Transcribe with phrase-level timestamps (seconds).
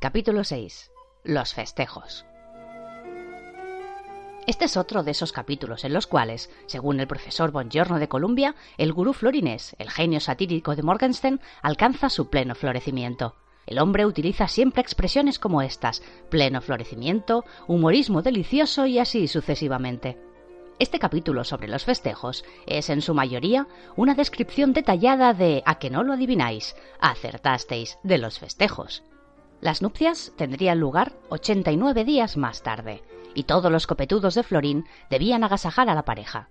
[0.00, 0.92] Capítulo 6.
[1.24, 2.24] Los festejos.
[4.46, 8.54] Este es otro de esos capítulos en los cuales, según el profesor Bongiorno de Columbia,
[8.78, 13.36] el gurú florinés, el genio satírico de Morgenstern, alcanza su pleno florecimiento.
[13.66, 20.18] El hombre utiliza siempre expresiones como estas, pleno florecimiento, humorismo delicioso y así sucesivamente.
[20.78, 25.90] Este capítulo sobre los festejos es en su mayoría una descripción detallada de, a que
[25.90, 29.04] no lo adivináis, acertasteis, de los festejos.
[29.60, 33.02] Las nupcias tendrían lugar 89 días más tarde,
[33.34, 36.48] y todos los copetudos de Florín debían agasajar a la pareja.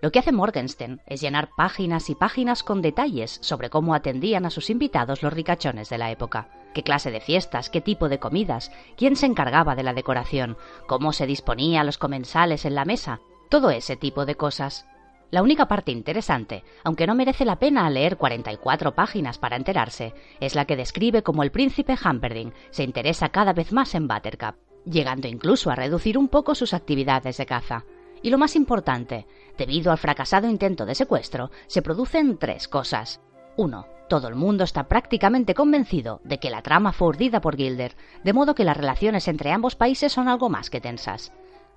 [0.00, 4.50] Lo que hace Morgenstern es llenar páginas y páginas con detalles sobre cómo atendían a
[4.50, 8.70] sus invitados los ricachones de la época, qué clase de fiestas, qué tipo de comidas,
[8.96, 13.70] quién se encargaba de la decoración, cómo se disponía los comensales en la mesa, todo
[13.70, 14.86] ese tipo de cosas.
[15.30, 20.54] La única parte interesante, aunque no merece la pena leer 44 páginas para enterarse, es
[20.54, 25.28] la que describe cómo el príncipe Humperdinck se interesa cada vez más en Buttercup, llegando
[25.28, 27.84] incluso a reducir un poco sus actividades de caza.
[28.22, 29.26] Y lo más importante,
[29.58, 33.20] debido al fracasado intento de secuestro, se producen tres cosas.
[33.56, 33.86] 1.
[34.08, 38.32] Todo el mundo está prácticamente convencido de que la trama fue urdida por Gilder, de
[38.32, 41.32] modo que las relaciones entre ambos países son algo más que tensas.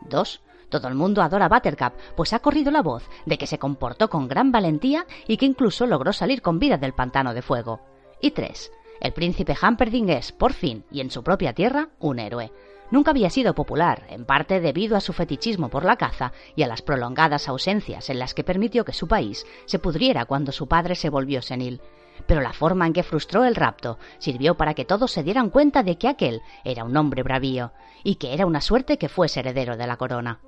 [0.09, 0.41] 2.
[0.71, 4.29] Todo el mundo adora Buttercup, pues ha corrido la voz de que se comportó con
[4.29, 7.81] gran valentía y que incluso logró salir con vida del pantano de fuego.
[8.21, 8.71] Y 3.
[9.01, 12.53] El príncipe Humperdinck es, por fin, y en su propia tierra, un héroe.
[12.89, 16.67] Nunca había sido popular, en parte debido a su fetichismo por la caza y a
[16.67, 20.95] las prolongadas ausencias en las que permitió que su país se pudriera cuando su padre
[20.95, 21.81] se volvió senil.
[22.27, 25.83] Pero la forma en que frustró el rapto sirvió para que todos se dieran cuenta
[25.83, 27.73] de que aquel era un hombre bravío,
[28.05, 30.39] y que era una suerte que fuese heredero de la corona.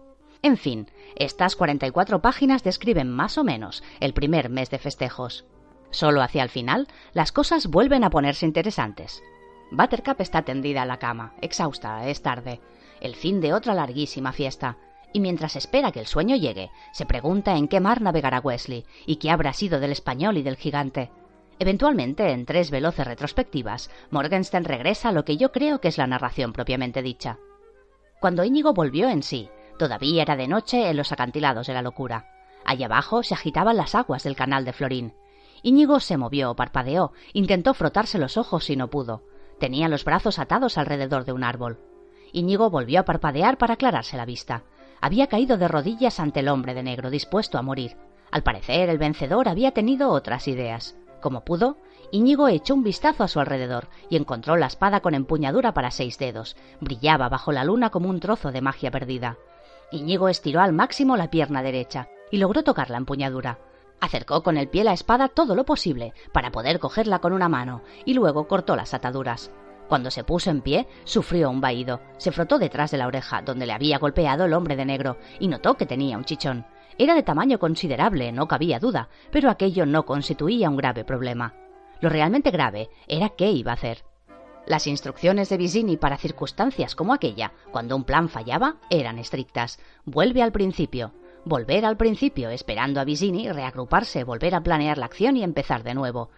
[0.44, 5.46] En fin, estas 44 páginas describen más o menos el primer mes de festejos.
[5.90, 9.24] Solo hacia el final, las cosas vuelven a ponerse interesantes.
[9.72, 12.60] Buttercup está tendida a la cama, exhausta, es tarde,
[13.00, 14.78] el fin de otra larguísima fiesta,
[15.14, 19.16] y mientras espera que el sueño llegue, se pregunta en qué mar navegará Wesley y
[19.16, 21.10] qué habrá sido del español y del gigante.
[21.58, 26.08] Eventualmente, en tres veloces retrospectivas, Morgenstern regresa a lo que yo creo que es la
[26.08, 27.40] narración propiamente dicha.
[28.20, 32.28] Cuando Íñigo volvió en sí, Todavía era de noche en los acantilados de la locura.
[32.66, 35.14] Allá abajo se agitaban las aguas del canal de Florín.
[35.62, 39.24] Íñigo se movió, parpadeó, intentó frotarse los ojos y no pudo.
[39.60, 41.80] Tenía los brazos atados alrededor de un árbol.
[42.32, 44.64] Íñigo volvió a parpadear para aclararse la vista.
[45.02, 47.98] Había caído de rodillas ante el hombre de negro, dispuesto a morir.
[48.32, 50.98] Al parecer, el vencedor había tenido otras ideas.
[51.22, 51.78] Como pudo,
[52.12, 56.18] Íñigo echó un vistazo a su alrededor y encontró la espada con empuñadura para seis
[56.18, 56.56] dedos.
[56.82, 59.38] Brillaba bajo la luna como un trozo de magia perdida.
[59.94, 63.60] Íñigo estiró al máximo la pierna derecha y logró tocar la empuñadura.
[64.02, 67.84] Acercó con el pie la espada todo lo posible para poder cogerla con una mano
[68.04, 69.52] y luego cortó las ataduras.
[69.88, 72.02] Cuando se puso en pie, sufrió un vaído.
[72.18, 75.48] Se frotó detrás de la oreja, donde le había golpeado el hombre de negro, y
[75.48, 76.66] notó que tenía un chichón.
[76.98, 81.54] Era de tamaño considerable, no cabía duda, pero aquello no constituía un grave problema.
[82.02, 84.04] Lo realmente grave era qué iba a hacer.
[84.66, 89.78] Las instrucciones de Visini para circunstancias como aquella, cuando un plan fallaba, eran estrictas.
[90.06, 91.12] Vuelve al principio.
[91.44, 95.94] Volver al principio, esperando a Visini, reagruparse, volver a planear la acción y empezar de
[95.94, 96.30] nuevo.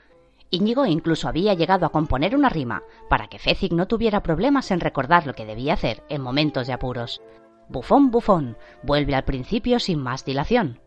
[0.50, 4.80] Íñigo incluso había llegado a componer una rima para que Fezig no tuviera problemas en
[4.80, 7.22] recordar lo que debía hacer en momentos de apuros.
[7.70, 10.80] Bufón, bufón, vuelve al principio sin más dilación.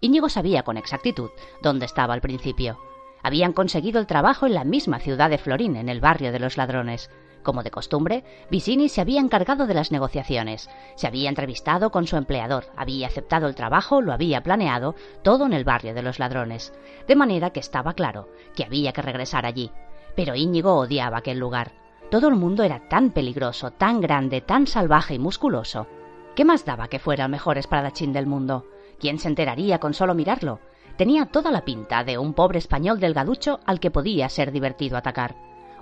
[0.00, 1.30] Íñigo sabía con exactitud
[1.62, 2.78] dónde estaba el principio
[3.26, 6.56] habían conseguido el trabajo en la misma ciudad de Florín, en el barrio de los
[6.56, 7.10] ladrones.
[7.42, 8.22] Como de costumbre,
[8.52, 13.48] Vicini se había encargado de las negociaciones, se había entrevistado con su empleador, había aceptado
[13.48, 14.94] el trabajo, lo había planeado,
[15.24, 16.72] todo en el barrio de los ladrones,
[17.08, 19.72] de manera que estaba claro que había que regresar allí.
[20.14, 21.72] Pero Íñigo odiaba aquel lugar.
[22.12, 25.88] Todo el mundo era tan peligroso, tan grande, tan salvaje y musculoso.
[26.36, 28.66] ¿Qué más daba que fuera el mejor espadachín del mundo?
[29.00, 30.60] ¿Quién se enteraría con solo mirarlo?
[30.96, 35.36] Tenía toda la pinta de un pobre español delgaducho al que podía ser divertido atacar.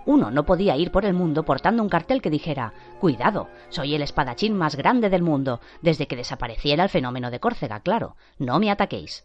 [0.07, 4.03] Uno no podía ir por el mundo portando un cartel que dijera Cuidado, soy el
[4.03, 8.71] espadachín más grande del mundo, desde que desapareciera el fenómeno de Córcega, claro, no me
[8.71, 9.25] ataquéis.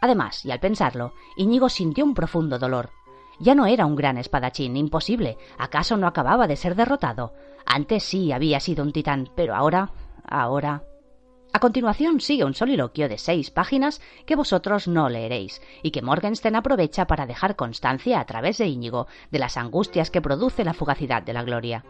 [0.00, 2.90] Además, y al pensarlo, Íñigo sintió un profundo dolor.
[3.38, 5.36] Ya no era un gran espadachín, imposible.
[5.58, 7.34] ¿Acaso no acababa de ser derrotado?
[7.66, 9.90] Antes sí había sido un titán, pero ahora.
[10.26, 10.82] ahora.
[11.52, 16.56] A continuación sigue un soliloquio de seis páginas que vosotros no leeréis y que Morgenstern
[16.56, 21.22] aprovecha para dejar constancia a través de Íñigo de las angustias que produce la fugacidad
[21.22, 21.84] de la gloria.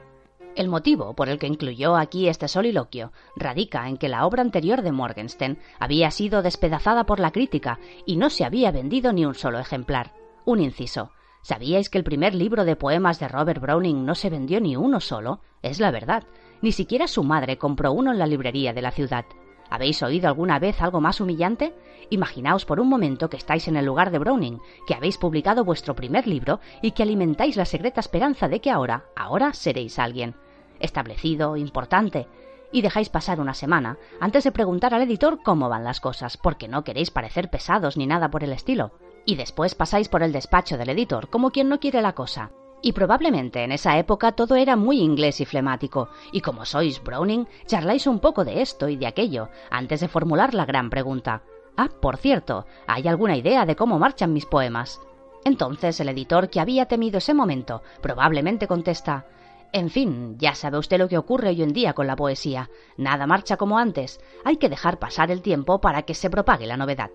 [0.55, 4.83] El motivo por el que incluyó aquí este soliloquio radica en que la obra anterior
[4.83, 9.35] de Morgenstern había sido despedazada por la crítica y no se había vendido ni un
[9.35, 10.15] solo ejemplar.
[10.45, 11.11] Un inciso.
[11.43, 15.01] ¿Sabíais que el primer libro de poemas de Robert Browning no se vendió ni uno
[15.01, 15.41] solo?
[15.63, 16.25] Es la verdad.
[16.63, 19.27] Ni siquiera su madre compró uno en la librería de la ciudad.
[19.71, 21.75] ¿Habéis oído alguna vez algo más humillante?
[22.11, 25.95] Imaginaos por un momento que estáis en el lugar de Browning, que habéis publicado vuestro
[25.95, 30.37] primer libro y que alimentáis la secreta esperanza de que ahora, ahora seréis alguien.
[30.79, 32.29] Establecido, importante.
[32.73, 36.69] Y dejáis pasar una semana antes de preguntar al editor cómo van las cosas, porque
[36.69, 38.93] no queréis parecer pesados ni nada por el estilo.
[39.25, 42.51] Y después pasáis por el despacho del editor como quien no quiere la cosa.
[42.87, 47.49] Y probablemente en esa época todo era muy inglés y flemático, y como sois Browning,
[47.67, 51.43] charláis un poco de esto y de aquello, antes de formular la gran pregunta.
[51.77, 55.01] Ah, por cierto, ¿hay alguna idea de cómo marchan mis poemas?
[55.45, 59.27] Entonces el editor, que había temido ese momento, probablemente contesta
[59.73, 62.71] En fin, ya sabe usted lo que ocurre hoy en día con la poesía.
[62.97, 64.21] Nada marcha como antes.
[64.45, 67.11] Hay que dejar pasar el tiempo para que se propague la novedad.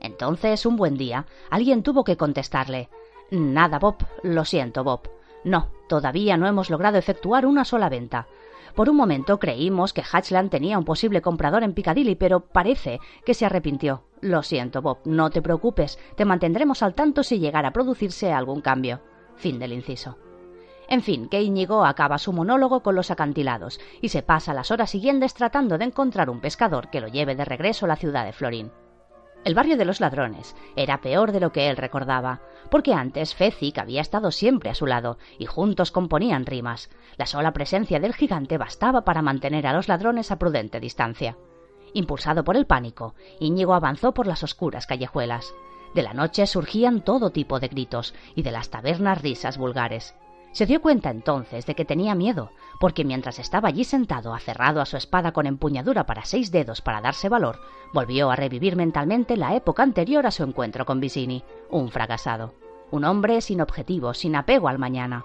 [0.00, 2.88] Entonces, un buen día, alguien tuvo que contestarle
[3.32, 3.96] Nada, Bob.
[4.22, 5.08] Lo siento, Bob.
[5.42, 8.26] No, todavía no hemos logrado efectuar una sola venta.
[8.74, 13.32] Por un momento creímos que Hatchland tenía un posible comprador en Piccadilly, pero parece que
[13.32, 14.04] se arrepintió.
[14.20, 18.60] Lo siento, Bob, no te preocupes, te mantendremos al tanto si llegara a producirse algún
[18.60, 19.00] cambio.
[19.36, 20.18] Fin del inciso.
[20.86, 24.90] En fin, que Íñigo acaba su monólogo con los acantilados y se pasa las horas
[24.90, 28.34] siguientes tratando de encontrar un pescador que lo lleve de regreso a la ciudad de
[28.34, 28.72] Florín.
[29.44, 32.40] El barrio de los ladrones era peor de lo que él recordaba,
[32.70, 36.90] porque antes Fezzik había estado siempre a su lado y juntos componían rimas.
[37.16, 41.36] La sola presencia del gigante bastaba para mantener a los ladrones a prudente distancia.
[41.92, 45.52] Impulsado por el pánico, Íñigo avanzó por las oscuras callejuelas.
[45.94, 50.14] De la noche surgían todo tipo de gritos y de las tabernas risas vulgares.
[50.52, 54.86] Se dio cuenta entonces de que tenía miedo, porque mientras estaba allí sentado, aferrado a
[54.86, 57.58] su espada con empuñadura para seis dedos para darse valor,
[57.94, 62.54] volvió a revivir mentalmente la época anterior a su encuentro con Vicini, un fracasado.
[62.90, 65.24] Un hombre sin objetivo, sin apego al mañana.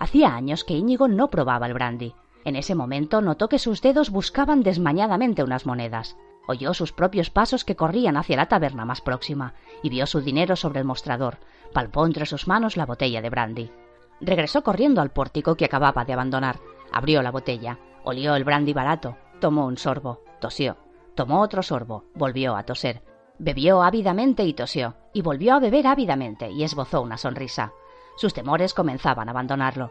[0.00, 2.14] Hacía años que Íñigo no probaba el brandy.
[2.44, 6.16] En ese momento notó que sus dedos buscaban desmañadamente unas monedas.
[6.48, 10.56] Oyó sus propios pasos que corrían hacia la taberna más próxima y vio su dinero
[10.56, 11.38] sobre el mostrador.
[11.72, 13.70] Palpó entre sus manos la botella de brandy.
[14.20, 16.60] Regresó corriendo al pórtico que acababa de abandonar.
[16.92, 20.76] Abrió la botella, olió el brandy barato, tomó un sorbo, tosió,
[21.14, 23.02] tomó otro sorbo, volvió a toser,
[23.38, 27.72] bebió ávidamente y tosió, y volvió a beber ávidamente y esbozó una sonrisa.
[28.16, 29.90] Sus temores comenzaban a abandonarlo.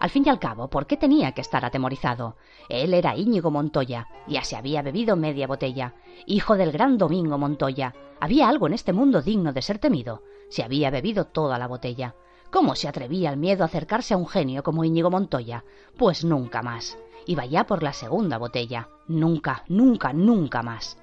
[0.00, 2.36] Al fin y al cabo, ¿por qué tenía que estar atemorizado?
[2.68, 5.94] Él era Íñigo Montoya, ya se había bebido media botella,
[6.26, 7.94] hijo del gran Domingo Montoya.
[8.20, 10.22] ¿Había algo en este mundo digno de ser temido?
[10.48, 12.16] Se había bebido toda la botella.
[12.52, 15.64] ¿Cómo se atrevía el miedo a acercarse a un genio como Íñigo Montoya?
[15.96, 16.98] Pues nunca más.
[17.24, 18.90] Iba ya por la segunda botella.
[19.08, 20.98] Nunca, nunca, nunca más.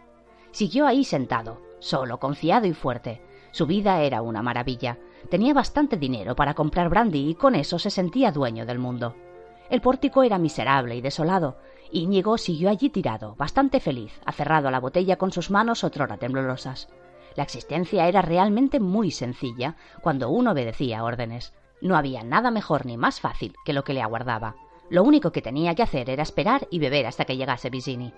[0.51, 3.23] Siguió ahí sentado, solo, confiado y fuerte.
[3.49, 4.99] Su vida era una maravilla.
[5.31, 9.15] Tenía bastante dinero para comprar brandy y con eso se sentía dueño del mundo.
[9.71, 11.57] El pórtico era miserable y desolado.
[11.91, 16.89] Íñigo siguió allí tirado, bastante feliz, aferrado a la botella con sus manos otrora temblorosas.
[17.39, 21.53] La existencia era realmente muy sencilla cuando uno obedecía órdenes.
[21.81, 24.57] No había nada mejor ni más fácil que lo que le aguardaba.
[24.89, 28.13] Lo único que tenía que hacer era esperar y beber hasta que llegase Vicini.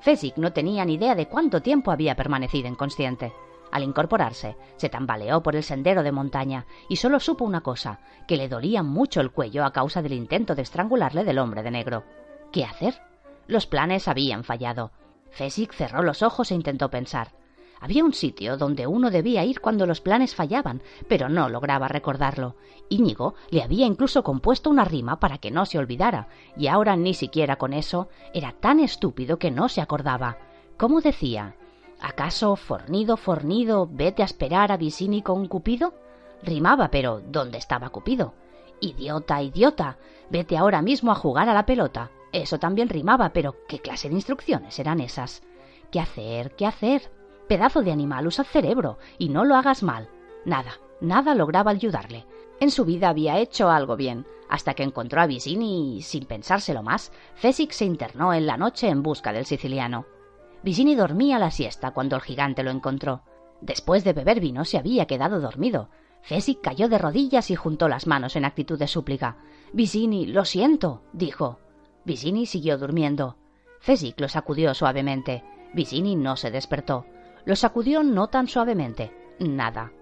[0.00, 3.32] Fezzik no tenía ni idea de cuánto tiempo había permanecido inconsciente.
[3.70, 8.36] Al incorporarse, se tambaleó por el sendero de montaña y solo supo una cosa, que
[8.36, 12.02] le dolía mucho el cuello a causa del intento de estrangularle del hombre de negro.
[12.50, 13.00] ¿Qué hacer?
[13.46, 14.90] Los planes habían fallado.
[15.30, 17.43] Fezzik cerró los ojos e intentó pensar.
[17.84, 22.56] Había un sitio donde uno debía ir cuando los planes fallaban, pero no lograba recordarlo.
[22.88, 27.12] Íñigo le había incluso compuesto una rima para que no se olvidara, y ahora ni
[27.12, 30.38] siquiera con eso era tan estúpido que no se acordaba.
[30.78, 31.56] ¿Cómo decía?
[32.00, 35.92] ¿Acaso fornido, fornido, vete a esperar a Vicini con Cupido?
[36.42, 38.32] Rimaba, pero ¿dónde estaba Cupido?
[38.80, 39.98] Idiota, idiota,
[40.30, 42.10] vete ahora mismo a jugar a la pelota.
[42.32, 45.42] Eso también rimaba, pero ¿qué clase de instrucciones eran esas?
[45.90, 46.56] ¿Qué hacer?
[46.56, 47.13] ¿Qué hacer?
[47.48, 50.08] Pedazo de animal, usa cerebro y no lo hagas mal.
[50.44, 52.26] Nada, nada lograba ayudarle.
[52.60, 56.82] En su vida había hecho algo bien, hasta que encontró a Vicini y, sin pensárselo
[56.82, 60.06] más, Fezzik se internó en la noche en busca del siciliano.
[60.62, 63.22] Vicini dormía la siesta cuando el gigante lo encontró.
[63.60, 65.90] Después de beber vino se había quedado dormido.
[66.22, 69.36] Fezzik cayó de rodillas y juntó las manos en actitud de súplica.
[69.72, 71.58] Vicini, lo siento, dijo.
[72.04, 73.36] Vicini siguió durmiendo.
[73.80, 75.44] Fezzik lo sacudió suavemente.
[75.74, 77.04] Vicini no se despertó.
[77.44, 79.12] Lo sacudió no tan suavemente.
[79.38, 79.92] Nada.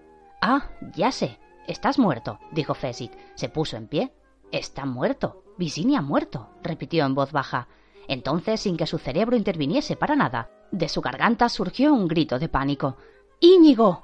[0.41, 1.39] Ah, ya sé.
[1.67, 3.13] Estás muerto, dijo Fezzik.
[3.35, 4.13] Se puso en pie.
[4.51, 5.45] Está muerto.
[5.59, 7.69] Vicini ha muerto, repitió en voz baja.
[8.09, 12.49] Entonces, sin que su cerebro interviniese para nada, de su garganta surgió un grito de
[12.49, 12.97] pánico.
[13.41, 14.03] ¡Íñigo!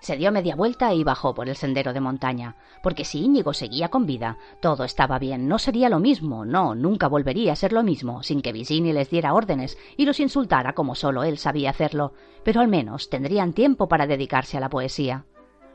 [0.00, 3.88] Se dio media vuelta y bajó por el sendero de montaña, porque si Íñigo seguía
[3.88, 7.82] con vida, todo estaba bien, no sería lo mismo, no, nunca volvería a ser lo
[7.82, 12.12] mismo, sin que Visini les diera órdenes y los insultara como solo él sabía hacerlo,
[12.44, 15.24] pero al menos tendrían tiempo para dedicarse a la poesía.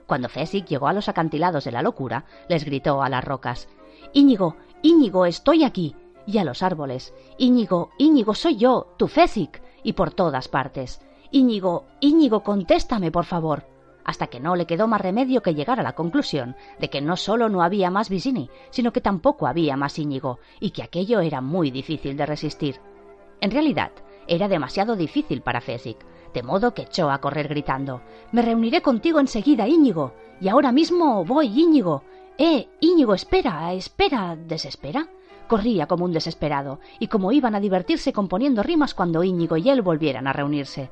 [0.06, 3.70] Cuando Fesic llegó a los acantilados de la locura, les gritó a las rocas
[4.14, 5.96] Íñigo, Íñigo, estoy aquí.
[6.28, 11.02] y a los árboles Íñigo, Íñigo, soy yo, tu Fesic, y por todas partes.
[11.32, 13.71] Íñigo, Íñigo, contéstame, por favor
[14.04, 17.18] hasta que no le quedó más remedio que llegar a la conclusión de que no
[17.18, 21.42] solo no había más Visini, sino que tampoco había más Íñigo, y que aquello era
[21.42, 22.80] muy difícil de resistir.
[23.40, 23.92] En realidad,
[24.28, 25.98] era demasiado difícil para Fesic,
[26.34, 30.14] de modo que echó a correr gritando Me reuniré contigo enseguida, Íñigo.
[30.40, 32.04] Y ahora mismo voy, Íñigo.
[32.38, 34.36] Eh, Íñigo, espera, espera.
[34.36, 35.08] ¿Desespera?
[35.48, 39.82] Corría como un desesperado, y como iban a divertirse componiendo rimas cuando Íñigo y él
[39.82, 40.90] volvieran a reunirse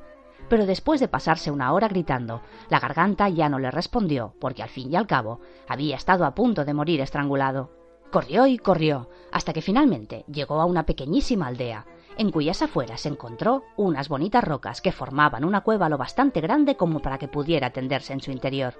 [0.50, 4.68] pero después de pasarse una hora gritando, la garganta ya no le respondió, porque al
[4.68, 7.70] fin y al cabo había estado a punto de morir estrangulado.
[8.10, 11.86] Corrió y corrió, hasta que finalmente llegó a una pequeñísima aldea,
[12.18, 16.98] en cuyas afueras encontró unas bonitas rocas que formaban una cueva lo bastante grande como
[16.98, 18.74] para que pudiera tenderse en su interior.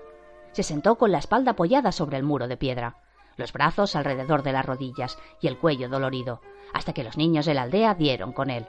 [0.50, 2.96] Se sentó con la espalda apoyada sobre el muro de piedra,
[3.36, 6.40] los brazos alrededor de las rodillas y el cuello dolorido,
[6.74, 8.66] hasta que los niños de la aldea dieron con él.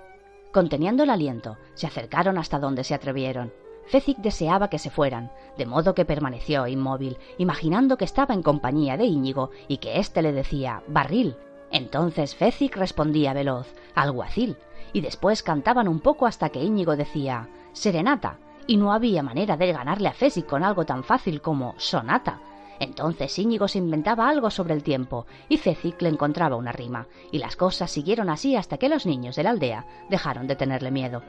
[0.51, 3.53] Conteniendo el aliento, se acercaron hasta donde se atrevieron.
[3.87, 8.97] Fecic deseaba que se fueran, de modo que permaneció inmóvil, imaginando que estaba en compañía
[8.97, 11.35] de Íñigo y que éste le decía barril.
[11.71, 14.57] Entonces Fecic respondía veloz, alguacil,
[14.93, 19.71] y después cantaban un poco hasta que Íñigo decía serenata, y no había manera de
[19.71, 22.41] ganarle a Fecic con algo tan fácil como sonata,
[22.81, 27.37] entonces Íñigo se inventaba algo sobre el tiempo y Cecic le encontraba una rima, y
[27.37, 31.21] las cosas siguieron así hasta que los niños de la aldea dejaron de tenerle miedo.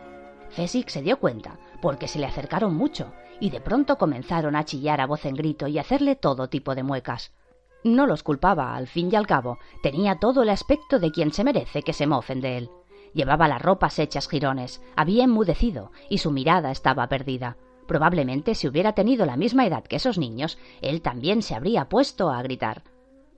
[0.48, 5.02] Cecic se dio cuenta, porque se le acercaron mucho, y de pronto comenzaron a chillar
[5.02, 7.34] a voz en grito y hacerle todo tipo de muecas.
[7.84, 11.44] No los culpaba, al fin y al cabo, tenía todo el aspecto de quien se
[11.44, 12.70] merece que se mofen de él.
[13.12, 17.58] Llevaba las ropas hechas jirones, había enmudecido, y su mirada estaba perdida.
[17.92, 22.30] Probablemente si hubiera tenido la misma edad que esos niños, él también se habría puesto
[22.30, 22.84] a gritar.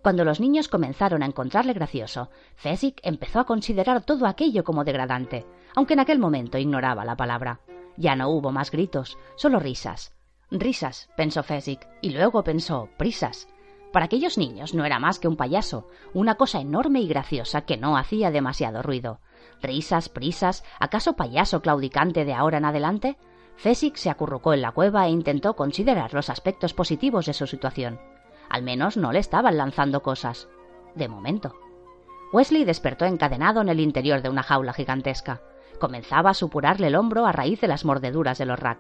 [0.01, 5.45] Cuando los niños comenzaron a encontrarle gracioso, Fesic empezó a considerar todo aquello como degradante,
[5.75, 7.63] aunque en aquel momento ignoraba la palabra.
[7.97, 10.15] Ya no hubo más gritos, solo risas.
[10.53, 13.49] Risas, pensó Fesic, y luego pensó prisas.
[13.93, 17.77] Para aquellos niños no era más que un payaso, una cosa enorme y graciosa que
[17.77, 19.19] no hacía demasiado ruido.
[19.61, 23.17] Risas, prisas, ¿acaso payaso claudicante de ahora en adelante?
[23.57, 28.01] Césic se acurrucó en la cueva e intentó considerar los aspectos positivos de su situación.
[28.51, 30.49] Al menos no le estaban lanzando cosas.
[30.95, 31.55] De momento.
[32.33, 35.41] Wesley despertó encadenado en el interior de una jaula gigantesca.
[35.79, 38.79] Comenzaba a supurarle el hombro a raíz de las mordeduras de los rat.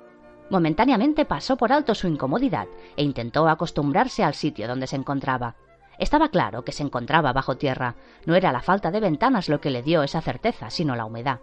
[0.50, 2.66] Momentáneamente pasó por alto su incomodidad
[2.96, 5.56] e intentó acostumbrarse al sitio donde se encontraba.
[5.98, 7.94] Estaba claro que se encontraba bajo tierra.
[8.26, 11.40] No era la falta de ventanas lo que le dio esa certeza, sino la humedad.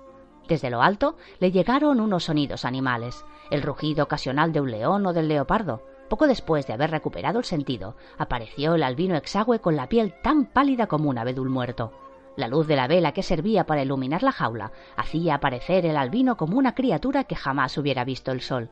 [0.48, 5.14] Desde lo alto le llegaron unos sonidos animales, el rugido ocasional de un león o
[5.14, 5.84] del leopardo.
[6.10, 10.46] Poco después de haber recuperado el sentido, apareció el albino exagüe con la piel tan
[10.46, 11.94] pálida como un abedul muerto.
[12.36, 16.38] La luz de la vela que servía para iluminar la jaula hacía aparecer el albino
[16.38, 18.70] como una criatura que jamás hubiera visto el sol.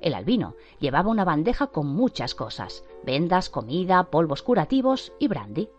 [0.00, 5.70] El albino llevaba una bandeja con muchas cosas vendas, comida, polvos curativos y brandy.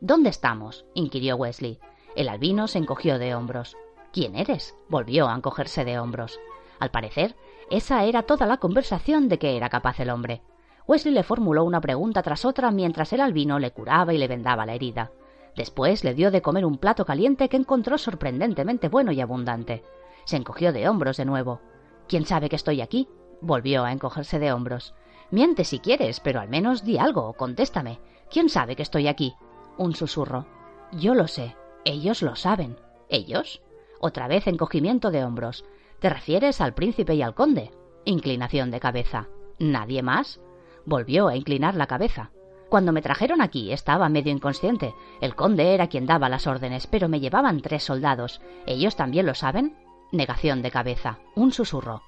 [0.00, 0.86] ¿Dónde estamos?
[0.94, 1.78] inquirió Wesley.
[2.14, 3.76] El albino se encogió de hombros.
[4.12, 4.74] ¿Quién eres?
[4.88, 6.38] volvió a encogerse de hombros.
[6.78, 7.36] Al parecer,
[7.70, 10.42] esa era toda la conversación de que era capaz el hombre.
[10.86, 14.64] Wesley le formuló una pregunta tras otra mientras el albino le curaba y le vendaba
[14.64, 15.12] la herida.
[15.54, 19.82] Después le dio de comer un plato caliente que encontró sorprendentemente bueno y abundante.
[20.24, 21.60] Se encogió de hombros de nuevo.
[22.06, 23.08] ¿Quién sabe que estoy aquí?
[23.42, 24.94] Volvió a encogerse de hombros.
[25.30, 28.00] Miente si quieres, pero al menos di algo, contéstame.
[28.30, 29.34] ¿Quién sabe que estoy aquí?
[29.76, 30.46] Un susurro.
[30.92, 31.54] Yo lo sé.
[31.84, 32.78] Ellos lo saben.
[33.10, 33.60] ¿Ellos?
[34.00, 35.64] Otra vez encogimiento de hombros.
[36.00, 37.70] ¿Te refieres al príncipe y al conde?
[38.04, 39.28] Inclinación de cabeza.
[39.58, 40.40] ¿Nadie más?
[40.84, 42.30] Volvió a inclinar la cabeza.
[42.68, 44.94] Cuando me trajeron aquí estaba medio inconsciente.
[45.20, 48.40] El conde era quien daba las órdenes, pero me llevaban tres soldados.
[48.66, 49.76] ¿Ellos también lo saben?
[50.12, 51.18] Negación de cabeza.
[51.34, 52.02] Un susurro.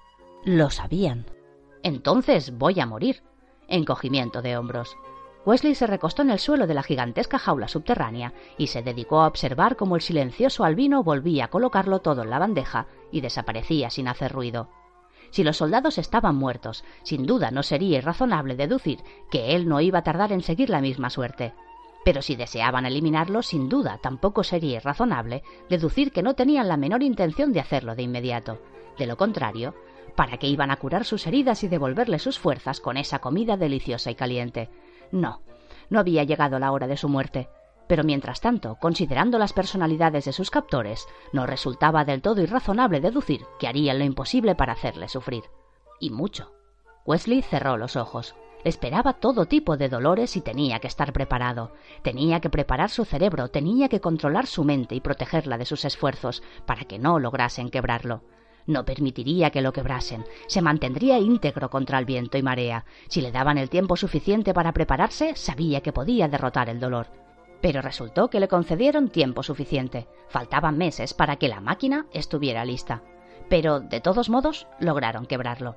[0.44, 1.26] Lo sabían.
[1.82, 3.23] Entonces voy a morir.
[3.68, 4.97] Encogimiento de hombros.
[5.47, 9.26] Wesley se recostó en el suelo de la gigantesca jaula subterránea y se dedicó a
[9.26, 14.09] observar cómo el silencioso albino volvía a colocarlo todo en la bandeja y desaparecía sin
[14.09, 14.68] hacer ruido.
[15.30, 18.99] Si los soldados estaban muertos, sin duda no sería irrazonable deducir
[19.30, 21.54] que él no iba a tardar en seguir la misma suerte.
[22.04, 27.02] Pero si deseaban eliminarlo, sin duda tampoco sería irrazonable deducir que no tenían la menor
[27.02, 28.61] intención de hacerlo de inmediato.
[28.99, 29.75] De lo contrario,
[30.16, 34.11] ¿Para qué iban a curar sus heridas y devolverle sus fuerzas con esa comida deliciosa
[34.11, 34.68] y caliente?
[35.12, 35.43] No,
[35.90, 37.49] no había llegado la hora de su muerte.
[37.87, 43.45] Pero mientras tanto, considerando las personalidades de sus captores, no resultaba del todo irrazonable deducir
[43.59, 45.43] que harían lo imposible para hacerle sufrir.
[45.99, 46.52] Y mucho.
[47.05, 48.37] Wesley cerró los ojos.
[48.62, 51.73] esperaba todo tipo de dolores y tenía que estar preparado.
[52.02, 56.43] Tenía que preparar su cerebro, tenía que controlar su mente y protegerla de sus esfuerzos
[56.67, 58.23] para que no lograsen quebrarlo.
[58.70, 60.24] No permitiría que lo quebrasen.
[60.46, 62.84] Se mantendría íntegro contra el viento y marea.
[63.08, 67.08] Si le daban el tiempo suficiente para prepararse, sabía que podía derrotar el dolor.
[67.60, 70.06] Pero resultó que le concedieron tiempo suficiente.
[70.28, 73.02] Faltaban meses para que la máquina estuviera lista.
[73.48, 75.74] Pero, de todos modos, lograron quebrarlo.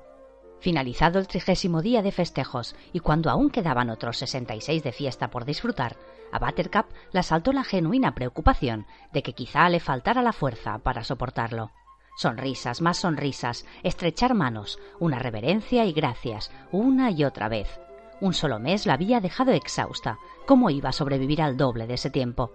[0.60, 4.92] Finalizado el trigésimo día de festejos y cuando aún quedaban otros sesenta y seis de
[4.92, 5.96] fiesta por disfrutar,
[6.30, 11.02] a Buttercup le asaltó la genuina preocupación de que quizá le faltara la fuerza para
[11.02, 11.72] soportarlo.
[12.14, 17.80] Sonrisas, más sonrisas, estrechar manos, una reverencia y gracias, una y otra vez.
[18.20, 20.18] Un solo mes la había dejado exhausta.
[20.46, 22.52] ¿Cómo iba a sobrevivir al doble de ese tiempo?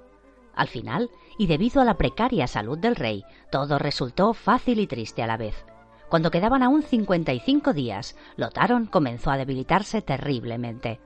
[0.55, 5.23] Al final, y debido a la precaria salud del rey, todo resultó fácil y triste
[5.23, 5.65] a la vez.
[6.09, 10.99] Cuando quedaban aún 55 días, Lotaron comenzó a debilitarse terriblemente.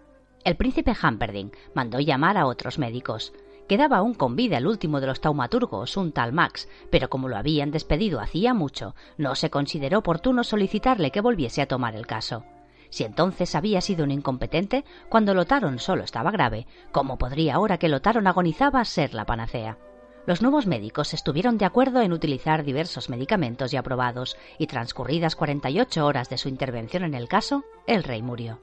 [0.45, 3.33] El príncipe Hamperding mandó llamar a otros médicos.
[3.73, 7.37] Quedaba aún con vida el último de los taumaturgos, un tal Max, pero como lo
[7.37, 12.45] habían despedido hacía mucho, no se consideró oportuno solicitarle que volviese a tomar el caso.
[12.91, 17.89] Si entonces había sido un incompetente, cuando Lotaron solo estaba grave, ¿cómo podría ahora que
[17.89, 19.79] Lotaron agonizaba ser la panacea?
[20.27, 26.05] Los nuevos médicos estuvieron de acuerdo en utilizar diversos medicamentos ya aprobados, y transcurridas 48
[26.05, 28.59] horas de su intervención en el caso, el rey murió.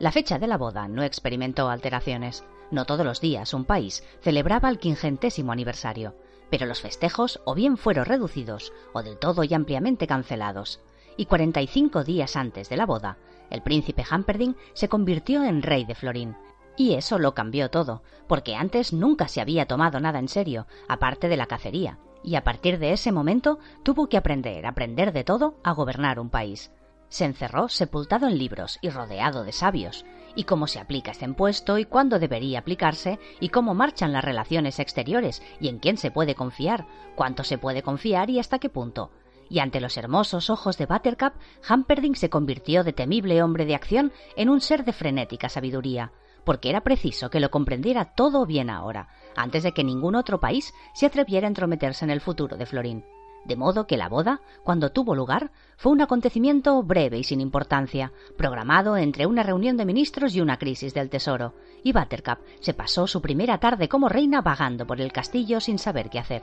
[0.00, 2.42] La fecha de la boda no experimentó alteraciones.
[2.70, 6.14] No todos los días un país celebraba el quingentésimo aniversario,
[6.48, 10.80] pero los festejos o bien fueron reducidos o del todo y ampliamente cancelados.
[11.18, 13.18] Y 45 días antes de la boda,
[13.50, 16.34] el príncipe Hamperding se convirtió en rey de Florín,
[16.78, 21.28] y eso lo cambió todo, porque antes nunca se había tomado nada en serio, aparte
[21.28, 25.56] de la cacería, y a partir de ese momento tuvo que aprender, aprender de todo,
[25.62, 26.72] a gobernar un país.
[27.10, 31.76] Se encerró sepultado en libros y rodeado de sabios, y cómo se aplica este impuesto
[31.76, 36.34] y cuándo debería aplicarse, y cómo marchan las relaciones exteriores, y en quién se puede
[36.34, 39.10] confiar, cuánto se puede confiar y hasta qué punto.
[39.48, 41.34] Y ante los hermosos ojos de Buttercup,
[41.68, 46.12] Hamperding se convirtió de temible hombre de acción en un ser de frenética sabiduría,
[46.44, 50.72] porque era preciso que lo comprendiera todo bien ahora, antes de que ningún otro país
[50.94, 53.04] se atreviera a entrometerse en el futuro de Florín.
[53.44, 58.12] De modo que la boda, cuando tuvo lugar, fue un acontecimiento breve y sin importancia,
[58.36, 63.06] programado entre una reunión de ministros y una crisis del tesoro, y Buttercup se pasó
[63.06, 66.42] su primera tarde como reina vagando por el castillo sin saber qué hacer.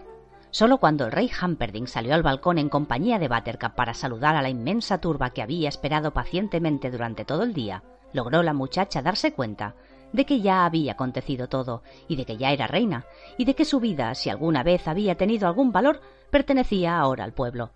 [0.49, 4.41] Solo cuando el rey Hamperding salió al balcón en compañía de Buttercup para saludar a
[4.41, 7.83] la inmensa turba que había esperado pacientemente durante todo el día,
[8.13, 9.75] logró la muchacha darse cuenta
[10.13, 13.05] de que ya había acontecido todo, y de que ya era reina,
[13.37, 15.99] y de que su vida, si alguna vez había tenido algún valor,
[16.29, 17.71] pertenecía ahora al pueblo.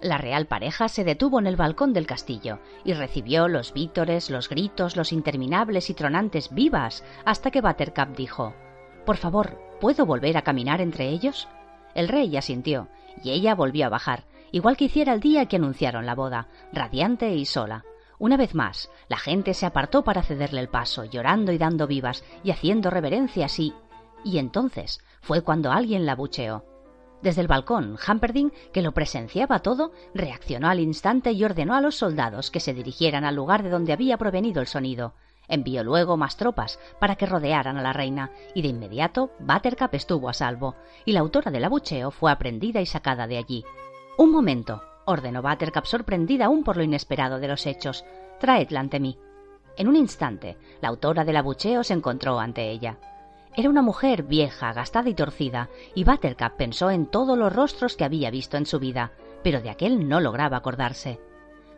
[0.00, 4.48] La real pareja se detuvo en el balcón del castillo y recibió los vítores, los
[4.48, 8.52] gritos, los interminables y tronantes vivas, hasta que Buttercup dijo
[9.06, 11.46] Por favor, ¿puedo volver a caminar entre ellos?
[11.94, 12.88] El rey asintió,
[13.22, 17.32] y ella volvió a bajar, igual que hiciera el día que anunciaron la boda, radiante
[17.34, 17.84] y sola.
[18.18, 22.24] Una vez más, la gente se apartó para cederle el paso, llorando y dando vivas,
[22.42, 23.72] y haciendo reverencias y...
[24.24, 26.64] Y entonces fue cuando alguien la bucheó.
[27.22, 31.94] Desde el balcón, Hamperding, que lo presenciaba todo, reaccionó al instante y ordenó a los
[31.94, 35.14] soldados que se dirigieran al lugar de donde había provenido el sonido.
[35.46, 40.28] Envió luego más tropas para que rodearan a la reina, y de inmediato Buttercup estuvo
[40.28, 43.64] a salvo, y la autora del abucheo fue aprendida y sacada de allí.
[44.18, 48.04] Un momento, ordenó Buttercup sorprendida aún por lo inesperado de los hechos.
[48.40, 49.16] Traedla ante mí.
[49.76, 52.98] En un instante, la autora del abucheo se encontró ante ella.
[53.54, 58.04] Era una mujer vieja, gastada y torcida, y Buttercup pensó en todos los rostros que
[58.04, 59.12] había visto en su vida,
[59.42, 61.20] pero de aquel no lograba acordarse.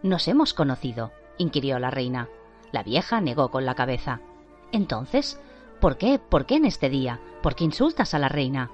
[0.02, 1.10] ¿Nos hemos conocido?
[1.36, 2.28] inquirió la reina.
[2.70, 4.20] La vieja negó con la cabeza.
[4.70, 5.40] Entonces,
[5.80, 6.20] ¿por qué?
[6.20, 7.20] ¿Por qué en este día?
[7.42, 8.70] ¿Por qué insultas a la reina?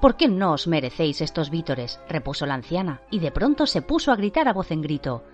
[0.00, 1.98] ¿Por qué no os merecéis estos vítores?
[2.08, 5.24] repuso la anciana, y de pronto se puso a gritar a voz en grito.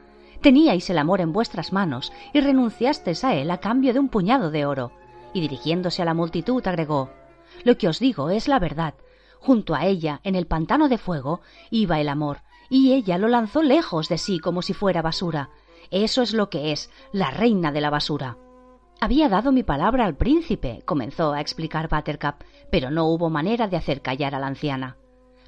[0.40, 4.50] Teníais el amor en vuestras manos y renunciasteis a él a cambio de un puñado
[4.50, 4.92] de oro.
[5.32, 7.10] Y dirigiéndose a la multitud agregó
[7.64, 8.94] Lo que os digo es la verdad.
[9.38, 11.40] Junto a ella, en el pantano de fuego,
[11.70, 15.50] iba el amor, y ella lo lanzó lejos de sí como si fuera basura.
[15.90, 18.38] Eso es lo que es, la reina de la basura.
[19.00, 23.76] Había dado mi palabra al príncipe, comenzó a explicar Buttercup, pero no hubo manera de
[23.76, 24.96] hacer callar a la anciana.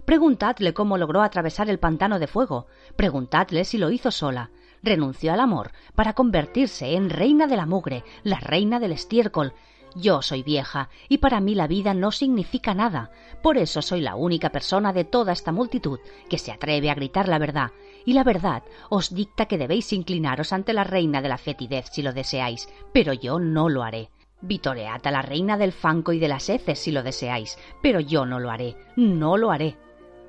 [0.04, 2.66] Preguntadle cómo logró atravesar el pantano de fuego.
[2.96, 4.50] Preguntadle si lo hizo sola.
[4.82, 9.54] renunció al amor para convertirse en reina de la mugre, la reina del estiércol.
[9.94, 13.10] Yo soy vieja y para mí la vida no significa nada.
[13.42, 17.28] Por eso soy la única persona de toda esta multitud que se atreve a gritar
[17.28, 17.70] la verdad.
[18.04, 22.02] Y la verdad os dicta que debéis inclinaros ante la reina de la fetidez si
[22.02, 24.10] lo deseáis, pero yo no lo haré.
[24.40, 28.26] Vitoread a la reina del fanco y de las heces si lo deseáis, pero yo
[28.26, 29.76] no lo haré, no lo haré.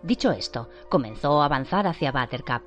[0.03, 2.61] Dicho esto, comenzó a avanzar hacia Buttercup.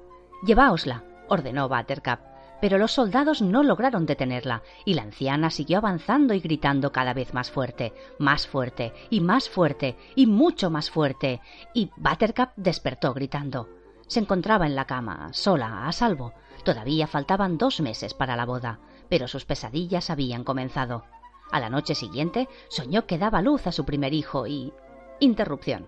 [0.45, 2.19] Lleváosla, ordenó Buttercup,
[2.61, 7.35] pero los soldados no lograron detenerla, y la anciana siguió avanzando y gritando cada vez
[7.35, 11.41] más fuerte, más fuerte, y más fuerte, y mucho más fuerte,
[11.75, 13.69] y Buttercup despertó gritando.
[14.07, 16.33] Se encontraba en la cama, sola, a salvo.
[16.65, 21.05] Todavía faltaban dos meses para la boda, pero sus pesadillas habían comenzado.
[21.51, 24.73] A la noche siguiente soñó que daba luz a su primer hijo y.
[25.21, 25.87] Interrupción.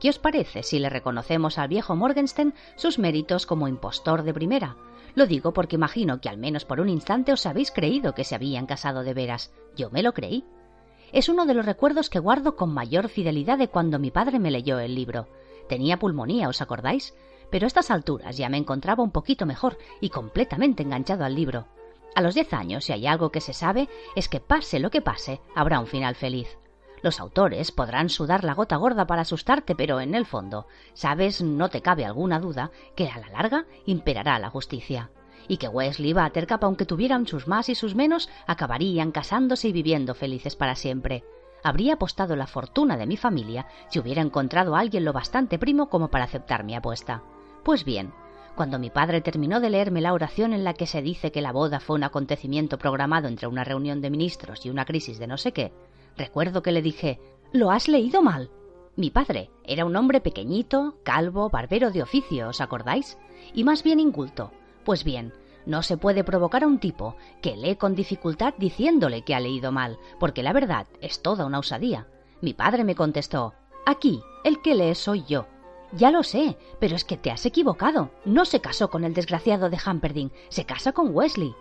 [0.00, 4.76] ¿Qué os parece si le reconocemos al viejo Morgenstern sus méritos como impostor de primera?
[5.16, 8.34] Lo digo porque imagino que al menos por un instante os habéis creído que se
[8.34, 9.50] habían casado de veras.
[9.74, 10.44] Yo me lo creí.
[11.10, 14.50] Es uno de los recuerdos que guardo con mayor fidelidad de cuando mi padre me
[14.50, 15.26] leyó el libro.
[15.70, 17.14] Tenía pulmonía, ¿os acordáis?
[17.50, 21.66] Pero a estas alturas ya me encontraba un poquito mejor y completamente enganchado al libro.
[22.14, 25.00] A los diez años, si hay algo que se sabe, es que pase lo que
[25.00, 26.58] pase, habrá un final feliz.
[27.06, 31.68] Los autores podrán sudar la gota gorda para asustarte, pero en el fondo, sabes, no
[31.68, 35.12] te cabe alguna duda, que a la larga imperará la justicia.
[35.46, 40.14] Y que Wesley Buttercup, aunque tuvieran sus más y sus menos, acabarían casándose y viviendo
[40.14, 41.22] felices para siempre.
[41.62, 45.88] Habría apostado la fortuna de mi familia si hubiera encontrado a alguien lo bastante primo
[45.88, 47.22] como para aceptar mi apuesta.
[47.62, 48.12] Pues bien,
[48.56, 51.52] cuando mi padre terminó de leerme la oración en la que se dice que la
[51.52, 55.36] boda fue un acontecimiento programado entre una reunión de ministros y una crisis de no
[55.36, 55.72] sé qué,
[56.16, 57.20] recuerdo que le dije
[57.52, 58.50] Lo has leído mal.
[58.96, 63.18] Mi padre era un hombre pequeñito, calvo, barbero de oficio, ¿os acordáis?
[63.54, 64.52] Y más bien inculto.
[64.84, 65.32] Pues bien,
[65.66, 69.72] no se puede provocar a un tipo que lee con dificultad diciéndole que ha leído
[69.72, 72.06] mal, porque la verdad es toda una osadía.
[72.40, 75.46] Mi padre me contestó Aquí, el que lee soy yo.
[75.92, 78.10] Ya lo sé, pero es que te has equivocado.
[78.24, 81.54] No se casó con el desgraciado de Hamperdin, se casa con Wesley.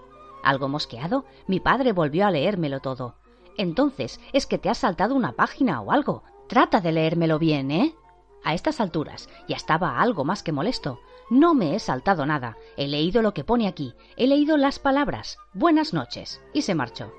[0.44, 3.16] Algo mosqueado, mi padre volvió a leérmelo todo.
[3.58, 6.24] Entonces, es que te has saltado una página o algo.
[6.48, 7.96] Trata de leérmelo bien, ¿eh?
[8.44, 11.00] A estas alturas ya estaba algo más que molesto.
[11.30, 12.58] No me he saltado nada.
[12.78, 13.96] He leído lo que pone aquí.
[14.18, 15.40] He leído las palabras.
[15.54, 16.42] Buenas noches.
[16.54, 17.12] Y se marchó.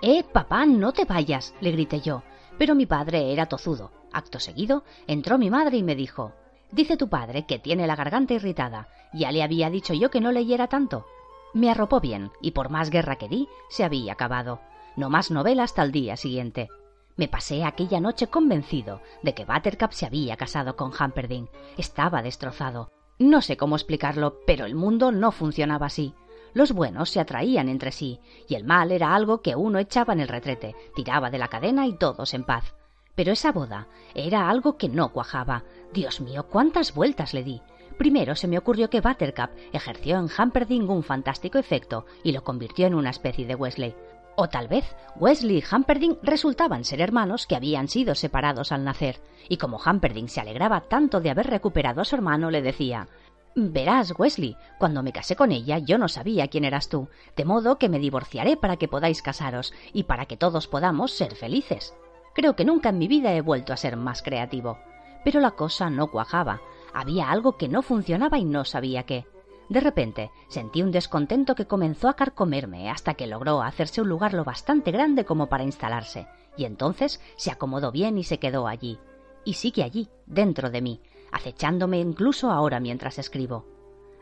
[0.00, 2.22] Eh, papá, no te vayas, le grité yo.
[2.58, 3.92] Pero mi padre era tozudo.
[4.12, 6.32] Acto seguido, entró mi madre y me dijo
[6.70, 8.88] Dice tu padre que tiene la garganta irritada.
[9.12, 11.04] Ya le había dicho yo que no leyera tanto.
[11.52, 14.60] Me arropó bien, y por más guerra que di, se había acabado.
[14.96, 16.68] No más novela hasta el día siguiente.
[17.16, 21.48] Me pasé aquella noche convencido de que Buttercup se había casado con Hamperdin.
[21.76, 22.90] Estaba destrozado.
[23.18, 26.14] No sé cómo explicarlo, pero el mundo no funcionaba así.
[26.54, 30.20] Los buenos se atraían entre sí, y el mal era algo que uno echaba en
[30.20, 32.74] el retrete, tiraba de la cadena y todos en paz.
[33.14, 35.64] Pero esa boda era algo que no cuajaba.
[35.92, 37.62] Dios mío, cuántas vueltas le di.
[37.98, 42.86] Primero se me ocurrió que Buttercup ejerció en Hamperding un fantástico efecto y lo convirtió
[42.86, 43.94] en una especie de Wesley.
[44.36, 44.84] O tal vez
[45.16, 50.28] Wesley y Hamperding resultaban ser hermanos que habían sido separados al nacer, y como Hamperding
[50.28, 53.08] se alegraba tanto de haber recuperado a su hermano, le decía
[53.54, 57.78] Verás, Wesley, cuando me casé con ella yo no sabía quién eras tú, de modo
[57.78, 61.94] que me divorciaré para que podáis casaros y para que todos podamos ser felices.
[62.34, 64.78] Creo que nunca en mi vida he vuelto a ser más creativo.
[65.22, 66.62] Pero la cosa no cuajaba.
[66.94, 69.26] Había algo que no funcionaba y no sabía qué.
[69.72, 74.34] De repente sentí un descontento que comenzó a carcomerme hasta que logró hacerse un lugar
[74.34, 76.26] lo bastante grande como para instalarse,
[76.58, 78.98] y entonces se acomodó bien y se quedó allí.
[79.46, 83.64] Y sigue allí, dentro de mí, acechándome incluso ahora mientras escribo.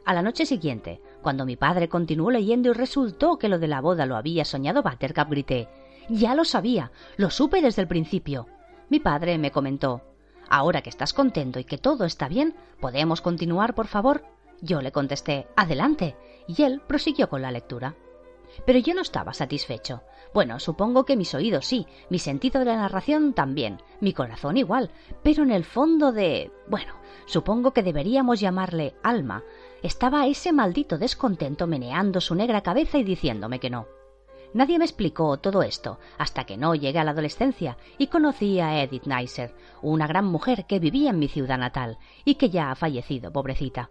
[0.05, 3.81] A la noche siguiente, cuando mi padre continuó leyendo y resultó que lo de la
[3.81, 5.69] boda lo había soñado Buttercup, grité
[6.09, 8.47] ya lo sabía, lo supe desde el principio.
[8.89, 10.03] Mi padre me comentó
[10.49, 14.25] Ahora que estás contento y que todo está bien, ¿podemos continuar, por favor?
[14.63, 16.17] Yo le contesté Adelante.
[16.47, 17.95] y él prosiguió con la lectura.
[18.67, 20.03] Pero yo no estaba satisfecho.
[20.35, 24.91] Bueno, supongo que mis oídos sí, mi sentido de la narración también, mi corazón igual,
[25.23, 26.53] pero en el fondo de...
[26.69, 26.95] bueno,
[27.27, 29.43] supongo que deberíamos llamarle alma.
[29.83, 33.87] Estaba ese maldito descontento meneando su negra cabeza y diciéndome que no.
[34.53, 38.83] Nadie me explicó todo esto hasta que no llegué a la adolescencia y conocí a
[38.83, 42.75] Edith Neisser, una gran mujer que vivía en mi ciudad natal y que ya ha
[42.75, 43.91] fallecido, pobrecita.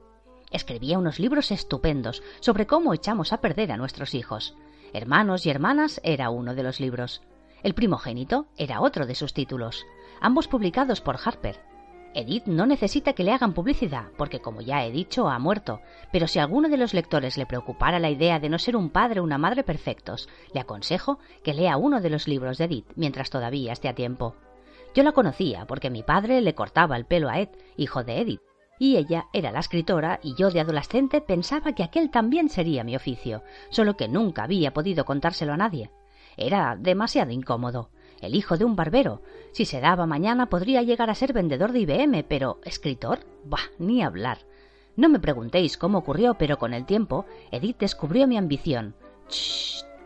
[0.52, 4.56] Escribía unos libros estupendos sobre cómo echamos a perder a nuestros hijos.
[4.94, 7.22] Hermanos y hermanas era uno de los libros.
[7.62, 9.86] El primogénito era otro de sus títulos,
[10.22, 11.60] ambos publicados por Harper.
[12.16, 15.82] Edith no necesita que le hagan publicidad, porque como ya he dicho, ha muerto,
[16.12, 18.90] pero si a alguno de los lectores le preocupara la idea de no ser un
[18.90, 22.92] padre o una madre perfectos, le aconsejo que lea uno de los libros de Edith
[22.96, 24.36] mientras todavía esté a tiempo.
[24.96, 28.42] Yo la conocía porque mi padre le cortaba el pelo a Ed, hijo de Edith,
[28.80, 32.96] y ella era la escritora y yo de adolescente pensaba que aquel también sería mi
[32.96, 35.92] oficio, solo que nunca había podido contárselo a nadie.
[36.38, 39.22] Era demasiado incómodo el hijo de un barbero.
[39.52, 44.02] Si se daba mañana podría llegar a ser vendedor de IBM, pero escritor, bah, ni
[44.04, 44.40] hablar.
[44.96, 48.96] No me preguntéis cómo ocurrió, pero con el tiempo Edith descubrió mi ambición.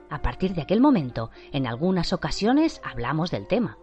[0.09, 3.77] A partir de aquel momento, en algunas ocasiones hablamos del tema.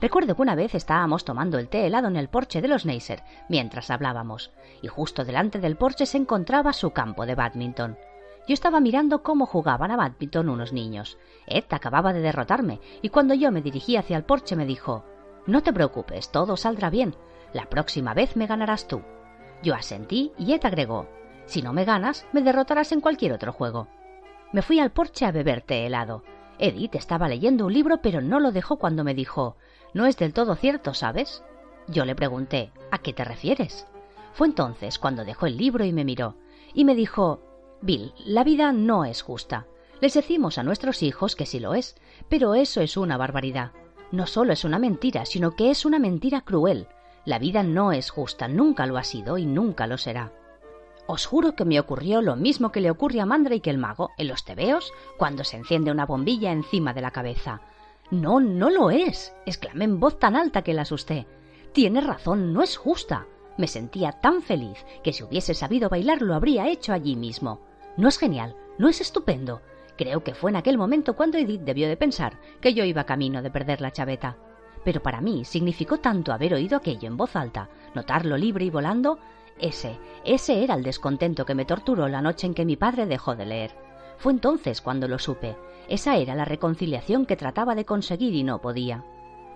[0.00, 3.24] Recuerdo que una vez estábamos tomando el té helado en el porche de los Neisser
[3.48, 7.98] mientras hablábamos, y justo delante del porche se encontraba su campo de badminton.
[8.46, 11.18] Yo estaba mirando cómo jugaban a badminton unos niños.
[11.46, 15.04] Ed acababa de derrotarme, y cuando yo me dirigí hacia el porche me dijo
[15.46, 17.16] No te preocupes, todo saldrá bien.
[17.52, 19.02] La próxima vez me ganarás tú.
[19.62, 21.08] Yo asentí y Ed agregó
[21.46, 23.88] Si no me ganas, me derrotarás en cualquier otro juego.
[24.52, 26.22] Me fui al porche a beber té helado.
[26.58, 29.56] Edith estaba leyendo un libro, pero no lo dejó cuando me dijo
[29.94, 31.42] No es del todo cierto, ¿sabes?
[31.86, 33.86] Yo le pregunté ¿A qué te refieres?
[34.32, 36.36] Fue entonces cuando dejó el libro y me miró,
[36.74, 37.42] y me dijo
[37.80, 39.66] Bill, la vida no es justa.
[40.00, 41.96] Les decimos a nuestros hijos que sí lo es,
[42.28, 43.72] pero eso es una barbaridad.
[44.12, 46.88] No solo es una mentira, sino que es una mentira cruel.
[47.24, 50.32] La vida no es justa, nunca lo ha sido y nunca lo será.
[51.06, 54.28] Os juro que me ocurrió lo mismo que le ocurre a Mandrake el mago en
[54.28, 57.60] los tebeos cuando se enciende una bombilla encima de la cabeza.
[58.10, 61.26] No, no lo es, exclamé en voz tan alta que la asusté.
[61.72, 63.26] Tiene razón, no es justa.
[63.58, 67.60] Me sentía tan feliz que si hubiese sabido bailar lo habría hecho allí mismo.
[67.96, 68.56] ¿No es genial?
[68.78, 69.60] ¿No es estupendo?
[69.98, 73.42] Creo que fue en aquel momento cuando Edith debió de pensar que yo iba camino
[73.42, 74.36] de perder la chaveta.
[74.84, 79.18] Pero para mí significó tanto haber oído aquello en voz alta, notarlo libre y volando.
[79.58, 83.34] Ese, ese era el descontento que me torturó la noche en que mi padre dejó
[83.34, 83.72] de leer.
[84.18, 85.56] Fue entonces cuando lo supe.
[85.88, 89.04] Esa era la reconciliación que trataba de conseguir y no podía.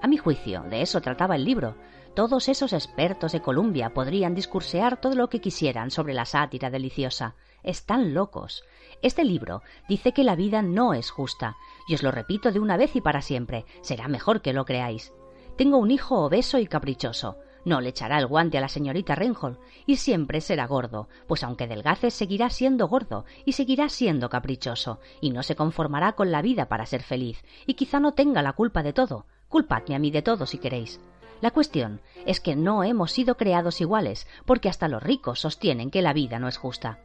[0.01, 1.77] A mi juicio, de eso trataba el libro.
[2.14, 7.37] Todos esos expertos de Columbia podrían discursear todo lo que quisieran sobre la sátira deliciosa,
[7.62, 8.64] están locos.
[9.03, 12.77] Este libro dice que la vida no es justa, y os lo repito de una
[12.77, 15.12] vez y para siempre, será mejor que lo creáis.
[15.57, 17.37] Tengo un hijo obeso y caprichoso.
[17.64, 21.68] No le echará el guante a la señorita Reinhold, y siempre será gordo, pues aunque
[21.68, 26.68] delgace seguirá siendo gordo y seguirá siendo caprichoso, y no se conformará con la vida
[26.68, 29.27] para ser feliz, y quizá no tenga la culpa de todo.
[29.48, 31.01] Culpadme a mí de todo si queréis.
[31.40, 36.03] La cuestión es que no hemos sido creados iguales, porque hasta los ricos sostienen que
[36.03, 36.98] la vida no es justa.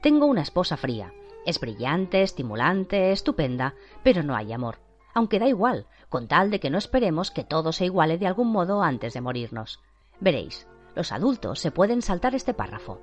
[0.00, 1.12] Tengo una esposa fría.
[1.44, 4.78] Es brillante, estimulante, estupenda, pero no hay amor.
[5.12, 8.52] Aunque da igual, con tal de que no esperemos que todo se iguale de algún
[8.52, 9.80] modo antes de morirnos.
[10.20, 13.00] Veréis, los adultos se pueden saltar este párrafo.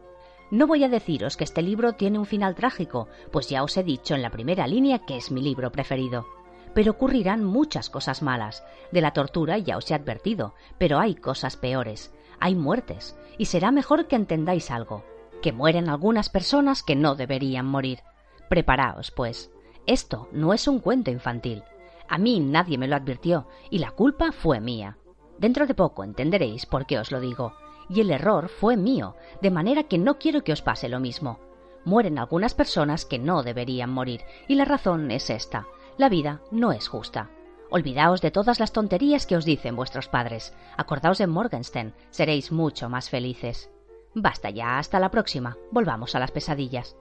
[0.49, 3.83] No voy a deciros que este libro tiene un final trágico, pues ya os he
[3.83, 6.25] dicho en la primera línea que es mi libro preferido.
[6.73, 8.63] Pero ocurrirán muchas cosas malas.
[8.91, 12.13] De la tortura ya os he advertido, pero hay cosas peores.
[12.39, 15.03] Hay muertes, y será mejor que entendáis algo
[15.41, 17.99] que mueren algunas personas que no deberían morir.
[18.49, 19.51] Preparaos, pues.
[19.85, 21.63] Esto no es un cuento infantil.
[22.09, 24.97] A mí nadie me lo advirtió, y la culpa fue mía.
[25.39, 27.53] Dentro de poco entenderéis por qué os lo digo.
[27.89, 31.39] Y el error fue mío, de manera que no quiero que os pase lo mismo.
[31.85, 35.67] Mueren algunas personas que no deberían morir, y la razón es esta.
[35.97, 37.29] La vida no es justa.
[37.69, 40.53] Olvidaos de todas las tonterías que os dicen vuestros padres.
[40.75, 43.69] Acordaos de Morgenstern, seréis mucho más felices.
[44.13, 45.57] Basta ya, hasta la próxima.
[45.71, 46.97] Volvamos a las pesadillas.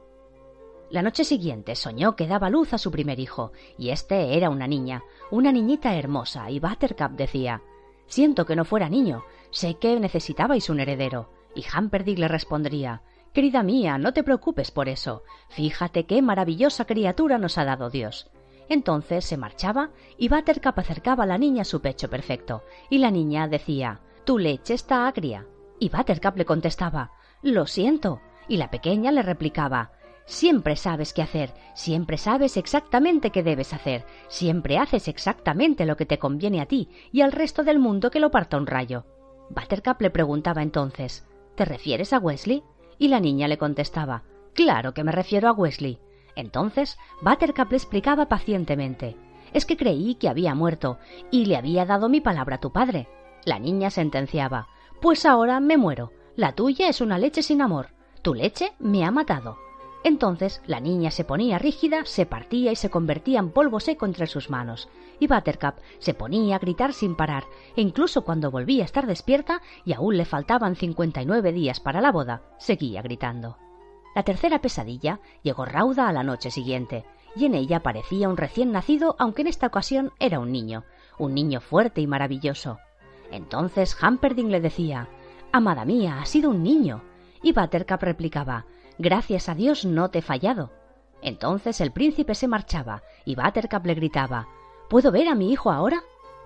[0.90, 4.68] La noche siguiente soñó que daba luz a su primer hijo, y éste era una
[4.68, 7.62] niña, una niñita hermosa, y Buttercup decía
[8.06, 11.30] Siento que no fuera niño, sé que necesitabais un heredero.
[11.54, 15.22] Y Hamperdick le respondría Querida mía, no te preocupes por eso.
[15.48, 18.30] Fíjate qué maravillosa criatura nos ha dado Dios.
[18.68, 23.10] Entonces se marchaba y Buttercup acercaba a la niña a su pecho perfecto, y la
[23.10, 25.46] niña decía Tu leche está agria.
[25.78, 28.20] Y Buttercup le contestaba Lo siento.
[28.48, 29.90] Y la pequeña le replicaba
[30.26, 36.04] Siempre sabes qué hacer, siempre sabes exactamente qué debes hacer, siempre haces exactamente lo que
[36.04, 39.04] te conviene a ti y al resto del mundo que lo parta un rayo.
[39.50, 42.64] Buttercup le preguntaba entonces ¿Te refieres a Wesley?
[42.98, 46.00] Y la niña le contestaba Claro que me refiero a Wesley.
[46.34, 49.16] Entonces Buttercup le explicaba pacientemente
[49.52, 50.98] Es que creí que había muerto
[51.30, 53.08] y le había dado mi palabra a tu padre.
[53.44, 54.66] La niña sentenciaba
[55.00, 56.12] pues ahora me muero.
[56.36, 57.88] La tuya es una leche sin amor.
[58.22, 59.65] Tu leche me ha matado.
[60.06, 64.28] Entonces la niña se ponía rígida, se partía y se convertía en polvo seco entre
[64.28, 64.88] sus manos,
[65.18, 67.42] y Buttercup se ponía a gritar sin parar,
[67.74, 71.80] e incluso cuando volvía a estar despierta y aún le faltaban cincuenta y nueve días
[71.80, 73.56] para la boda, seguía gritando.
[74.14, 78.70] La tercera pesadilla llegó rauda a la noche siguiente, y en ella parecía un recién
[78.70, 80.84] nacido, aunque en esta ocasión era un niño,
[81.18, 82.78] un niño fuerte y maravilloso.
[83.32, 85.08] Entonces Humperdinck le decía
[85.50, 87.02] Amada mía, ha sido un niño.
[87.42, 88.66] Y Buttercup replicaba
[88.98, 90.70] Gracias a Dios no te he fallado.
[91.22, 94.48] Entonces el príncipe se marchaba y Buttercup le gritaba
[94.88, 96.02] ¿Puedo ver a mi hijo ahora?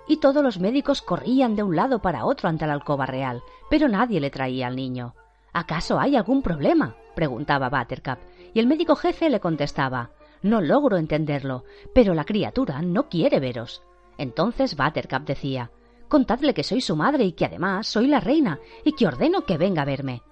[0.08, 3.88] Y todos los médicos corrían de un lado para otro ante la alcoba real, pero
[3.88, 5.14] nadie le traía al niño.
[5.52, 6.96] ¿Acaso hay algún problema?
[7.14, 8.18] preguntaba Buttercup,
[8.54, 10.10] y el médico jefe le contestaba
[10.42, 13.82] No logro entenderlo, pero la criatura no quiere veros.
[14.18, 15.70] Entonces Buttercup decía
[16.08, 19.58] Contadle que soy su madre y que además soy la reina y que ordeno que
[19.58, 20.22] venga a verme.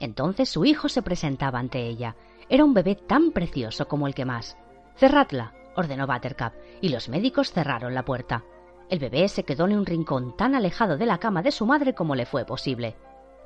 [0.00, 2.16] Entonces su hijo se presentaba ante ella.
[2.48, 4.56] Era un bebé tan precioso como el que más.
[4.96, 8.44] Cerradla, ordenó Buttercup, y los médicos cerraron la puerta.
[8.88, 11.94] El bebé se quedó en un rincón tan alejado de la cama de su madre
[11.94, 12.96] como le fue posible.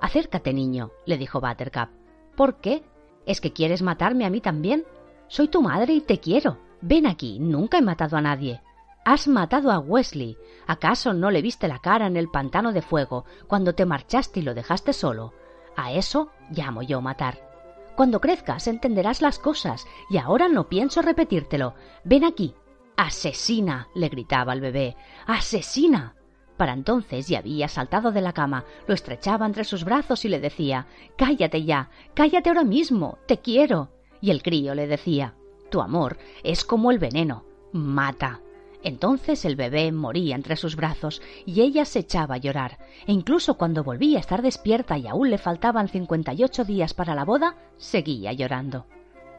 [0.01, 1.91] Acércate, niño, le dijo Buttercup.
[2.37, 2.83] ¿Por qué?
[3.27, 4.85] ¿Es que quieres matarme a mí también?
[5.29, 6.59] Soy tu madre y te quiero.
[6.81, 8.61] Ven aquí, nunca he matado a nadie.
[9.05, 10.37] Has matado a Wesley.
[10.67, 14.43] ¿Acaso no le viste la cara en el pantano de fuego cuando te marchaste y
[14.43, 15.33] lo dejaste solo?
[15.77, 17.39] A eso llamo yo matar.
[17.97, 21.75] Cuando crezcas entenderás las cosas, y ahora no pienso repetírtelo.
[22.05, 22.55] Ven aquí.
[22.97, 23.89] Asesina.
[23.95, 24.97] le gritaba el bebé.
[25.27, 26.15] Asesina.
[26.57, 30.41] Para entonces ya había saltado de la cama, lo estrechaba entre sus brazos y le
[30.41, 33.91] decía Cállate ya, cállate ahora mismo, te quiero.
[34.21, 35.35] Y el crío le decía
[35.71, 38.41] Tu amor es como el veneno, mata.
[38.83, 43.57] Entonces el bebé moría entre sus brazos y ella se echaba a llorar, e incluso
[43.57, 47.25] cuando volvía a estar despierta y aún le faltaban cincuenta y ocho días para la
[47.25, 48.87] boda, seguía llorando.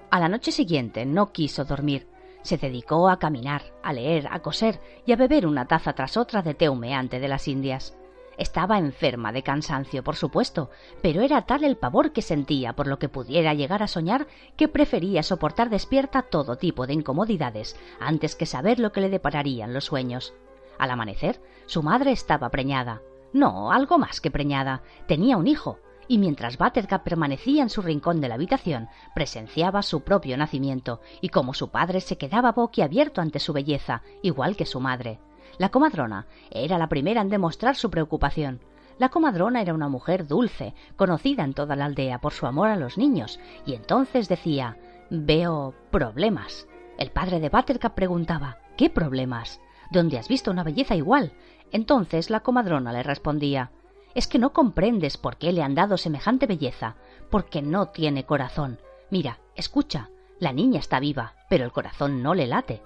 [0.10, 2.08] A la noche siguiente no quiso dormir.
[2.44, 6.42] Se dedicó a caminar, a leer, a coser y a beber una taza tras otra
[6.42, 7.98] de té humeante de las Indias.
[8.38, 10.70] Estaba enferma de cansancio, por supuesto,
[11.02, 14.68] pero era tal el pavor que sentía por lo que pudiera llegar a soñar que
[14.68, 19.86] prefería soportar despierta todo tipo de incomodidades antes que saber lo que le depararían los
[19.86, 20.34] sueños.
[20.80, 23.02] Al amanecer, su madre estaba preñada.
[23.34, 24.82] No, algo más que preñada.
[25.08, 30.02] Tenía un hijo, y mientras Buttercup permanecía en su rincón de la habitación, presenciaba su
[30.02, 34.80] propio nacimiento, y como su padre se quedaba boquiabierto ante su belleza, igual que su
[34.80, 35.20] madre.
[35.58, 38.62] La comadrona era la primera en demostrar su preocupación.
[38.98, 42.76] La comadrona era una mujer dulce, conocida en toda la aldea por su amor a
[42.76, 44.78] los niños, y entonces decía
[45.10, 46.68] Veo problemas.
[46.98, 49.62] El padre de Buttercup preguntaba ¿Qué problemas?
[49.92, 51.34] ¿Dónde has visto una belleza igual?
[51.72, 53.72] Entonces la comadrona le respondía
[54.16, 56.96] Es que no comprendes por qué le han dado semejante belleza,
[57.30, 58.80] porque no tiene corazón.
[59.10, 62.82] Mira, escucha, la niña está viva, pero el corazón no le late.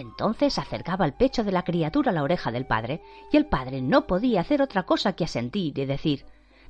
[0.00, 3.82] Entonces acercaba el pecho de la criatura a la oreja del padre, y el padre
[3.82, 6.24] no podía hacer otra cosa que asentir y decir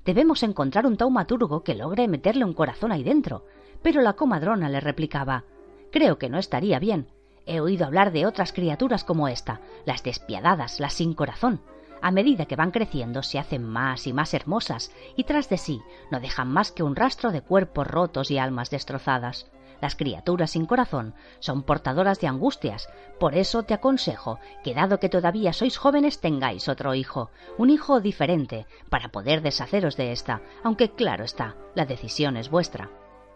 [0.05, 3.45] Debemos encontrar un taumaturgo que logre meterle un corazón ahí dentro.
[3.83, 5.45] Pero la comadrona le replicaba
[5.93, 7.09] Creo que no estaría bien.
[7.47, 11.61] He oído hablar de otras criaturas como esta, las despiadadas, las sin corazón.
[12.03, 15.81] A medida que van creciendo se hacen más y más hermosas, y tras de sí
[16.11, 19.51] no dejan más que un rastro de cuerpos rotos y almas destrozadas.
[19.81, 22.89] Las criaturas sin corazón son portadoras de angustias.
[23.19, 28.01] Por eso te aconsejo que, dado que todavía sois jóvenes, tengáis otro hijo, un hijo
[28.01, 32.91] diferente, para poder deshaceros de esta, aunque claro está, la decisión es vuestra.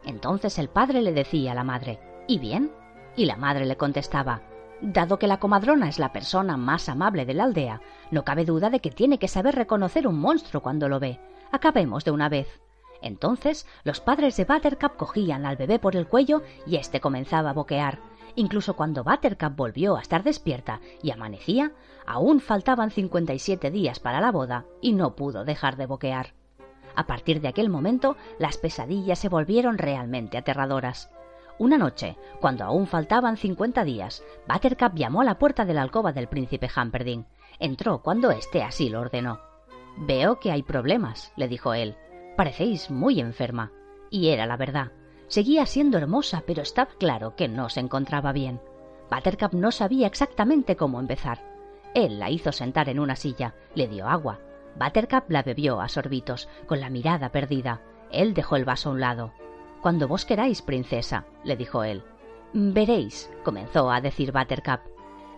[0.05, 2.73] Entonces el padre le decía a la madre, ¿Y bien?
[3.17, 4.43] Y la madre le contestaba,
[4.81, 7.81] Dado que la comadrona es la persona más amable de la aldea,
[8.11, 11.21] no cabe duda de que tiene que saber reconocer un monstruo cuando lo ve.
[11.53, 12.61] Acabemos de una vez.
[13.05, 17.53] Entonces los padres de Buttercup cogían al bebé por el cuello y éste comenzaba a
[17.53, 17.99] boquear.
[18.35, 21.73] Incluso cuando Buttercup volvió a estar despierta y amanecía,
[22.07, 26.33] aún faltaban 57 días para la boda y no pudo dejar de boquear.
[26.97, 31.11] A partir de aquel momento, las pesadillas se volvieron realmente aterradoras.
[31.59, 36.13] Una noche, cuando aún faltaban 50 días, Buttercup llamó a la puerta de la alcoba
[36.13, 37.27] del príncipe Humperdinck.
[37.59, 39.41] Entró cuando éste así lo ordenó.
[39.99, 41.97] Veo que hay problemas, le dijo él.
[42.37, 43.73] Parecéis muy enferma.
[44.11, 44.93] Y era la verdad.
[45.27, 48.61] Seguía siendo hermosa, pero estaba claro que no se encontraba bien.
[49.11, 51.41] Buttercup no sabía exactamente cómo empezar.
[51.95, 54.41] Él la hizo sentar en una silla, le dio agua.
[54.79, 57.83] Buttercup la bebió a sorbitos, con la mirada perdida.
[58.11, 59.33] Él dejó el vaso a un lado.
[59.81, 62.03] Cuando vos queráis, princesa, le dijo él.
[62.53, 64.81] Veréis, comenzó a decir Buttercup.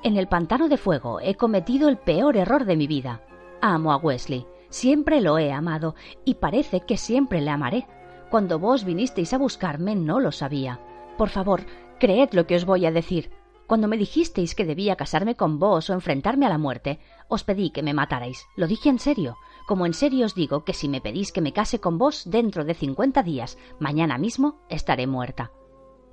[0.03, 3.23] En el pantano de fuego he cometido el peor error de mi vida.
[3.61, 4.47] Amo a Wesley.
[4.77, 5.95] Siempre lo he amado
[6.27, 7.87] y parece que siempre le amaré.
[8.31, 10.81] Cuando vos vinisteis a buscarme no lo sabía.
[11.17, 11.65] Por favor,
[11.99, 13.31] creed lo que os voy a decir.
[13.67, 17.71] Cuando me dijisteis que debía casarme con vos o enfrentarme a la muerte, os pedí
[17.71, 18.45] que me matarais.
[18.55, 19.39] Lo dije en serio.
[19.67, 22.67] Como en serio os digo que si me pedís que me case con vos dentro
[22.67, 25.53] de cincuenta días, mañana mismo estaré muerta.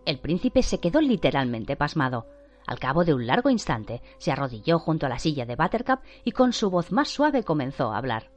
[0.06, 2.28] El príncipe se quedó literalmente pasmado.
[2.66, 6.32] Al cabo de un largo instante, se arrodilló junto a la silla de Buttercup y
[6.32, 8.32] con su voz más suave comenzó a hablar.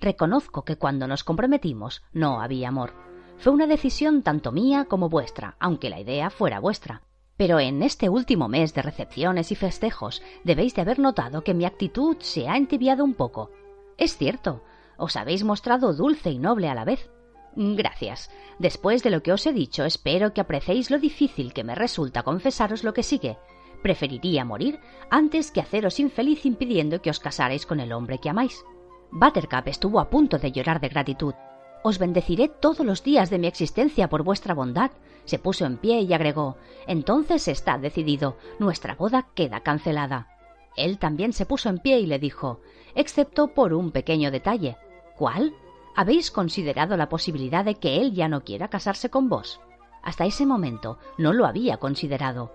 [0.00, 2.92] Reconozco que cuando nos comprometimos no había amor.
[3.38, 7.02] Fue una decisión tanto mía como vuestra, aunque la idea fuera vuestra.
[7.36, 11.64] Pero en este último mes de recepciones y festejos debéis de haber notado que mi
[11.64, 13.50] actitud se ha entibiado un poco.
[13.96, 14.62] Es cierto,
[14.96, 17.10] os habéis mostrado dulce y noble a la vez.
[17.54, 18.30] Gracias.
[18.58, 22.22] Después de lo que os he dicho, espero que apreciéis lo difícil que me resulta
[22.22, 23.38] confesaros lo que sigue.
[23.82, 24.80] Preferiría morir
[25.10, 28.64] antes que haceros infeliz impidiendo que os casarais con el hombre que amáis.
[29.10, 31.34] Buttercup estuvo a punto de llorar de gratitud.
[31.82, 34.90] Os bendeciré todos los días de mi existencia por vuestra bondad.
[35.24, 36.56] Se puso en pie y agregó
[36.86, 38.36] Entonces está decidido.
[38.58, 40.28] Nuestra boda queda cancelada.
[40.76, 42.60] Él también se puso en pie y le dijo
[42.94, 44.76] excepto por un pequeño detalle.
[45.16, 45.54] ¿Cuál?
[45.94, 49.60] ¿Habéis considerado la posibilidad de que él ya no quiera casarse con vos?
[50.02, 52.52] Hasta ese momento no lo había considerado.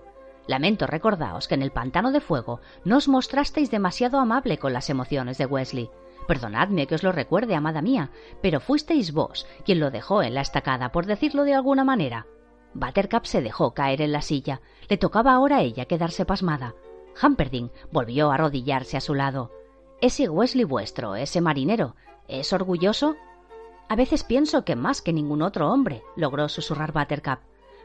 [0.48, 4.90] Lamento recordaos que en el pantano de fuego no os mostrasteis demasiado amable con las
[4.90, 5.90] emociones de Wesley.
[6.28, 8.12] Perdonadme que os lo recuerde, amada mía,
[8.42, 12.28] pero fuisteis vos quien lo dejó en la estacada, por decirlo de alguna manera.
[12.74, 14.62] Buttercup se dejó caer en la silla.
[14.90, 16.76] Le tocaba ahora a ella quedarse pasmada.
[17.22, 19.52] Humperdinck volvió a arrodillarse a su lado.
[20.02, 21.96] Ese Wesley vuestro, ese marinero,
[22.28, 23.16] ¿es orgulloso?
[23.90, 27.40] A veces pienso que más que ningún otro hombre, logró susurrar Buttercup.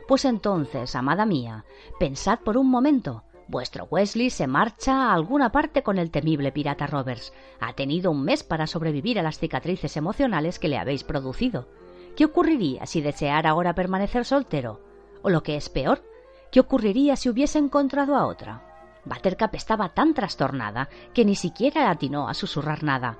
[0.07, 1.65] Pues entonces, amada mía,
[1.99, 3.25] pensad por un momento.
[3.49, 7.33] Vuestro Wesley se marcha a alguna parte con el temible pirata Roberts.
[7.61, 11.67] Ha tenido un mes para sobrevivir a las cicatrices emocionales que le habéis producido.
[12.15, 14.83] ¿Qué ocurriría si deseara ahora permanecer soltero?
[15.23, 16.05] O lo que es peor,
[16.53, 19.01] ¿qué ocurriría si hubiese encontrado a otra?
[19.07, 23.17] Buttercup estaba tan trastornada que ni siquiera atinó a susurrar nada.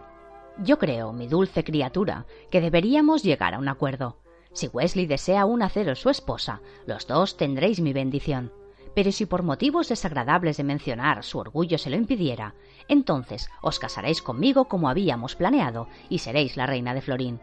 [0.59, 4.19] Yo creo, mi dulce criatura, que deberíamos llegar a un acuerdo.
[4.53, 8.53] Si Wesley desea aún haceros su esposa, los dos tendréis mi bendición
[8.99, 12.57] pero si por motivos desagradables de mencionar su orgullo se lo impidiera,
[12.89, 17.41] entonces os casaréis conmigo como habíamos planeado y seréis la reina de Florín.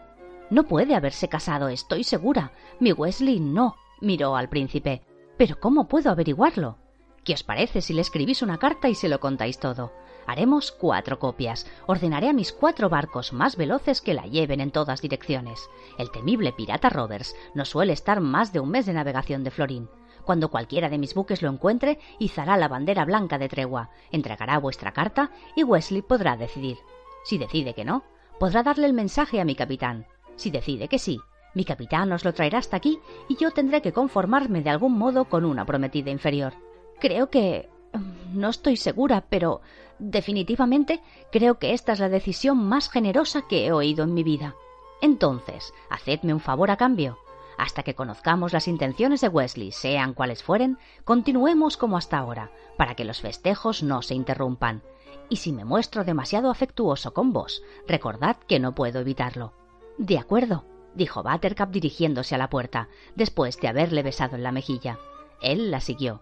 [0.50, 2.52] No puede haberse casado, estoy segura.
[2.82, 5.04] Mi Wesley no, miró al príncipe.
[5.38, 6.78] Pero ¿cómo puedo averiguarlo?
[7.24, 9.94] ¿Qué os parece si le escribís una carta y se lo contáis todo?
[10.28, 11.66] Haremos cuatro copias.
[11.88, 15.70] Ordenaré a mis cuatro barcos más veloces que la lleven en todas direcciones.
[15.98, 19.90] El temible pirata Roberts no suele estar más de un mes de navegación de Florín.
[20.26, 24.92] Cuando cualquiera de mis buques lo encuentre, izará la bandera blanca de tregua, entregará vuestra
[24.92, 26.78] carta y Wesley podrá decidir.
[27.24, 28.04] Si decide que no,
[28.40, 30.08] podrá darle el mensaje a mi capitán.
[30.36, 31.20] Si decide que sí,
[31.54, 33.00] mi capitán os lo traerá hasta aquí
[33.30, 36.54] y yo tendré que conformarme de algún modo con una prometida inferior.
[37.00, 37.70] Creo que...
[37.94, 39.62] Mm, no estoy segura, pero
[40.00, 41.02] definitivamente
[41.32, 44.56] creo que esta es la decisión más generosa que he oído en mi vida.
[45.02, 47.20] Entonces, hacedme un favor a cambio.
[47.58, 52.96] Hasta que conozcamos las intenciones de Wesley, sean cuales fueren, continuemos como hasta ahora, para
[52.96, 54.82] que los festejos no se interrumpan.
[55.30, 59.54] Y si me muestro demasiado afectuoso con vos, recordad que no puedo evitarlo.
[59.98, 65.00] De acuerdo, dijo Buttercup dirigiéndose a la puerta, después de haberle besado en la mejilla.
[65.42, 66.22] Él la siguió.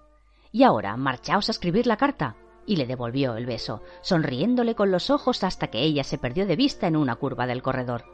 [0.51, 2.35] Y ahora marchaos a escribir la carta.
[2.65, 6.55] Y le devolvió el beso, sonriéndole con los ojos hasta que ella se perdió de
[6.55, 8.05] vista en una curva del corredor.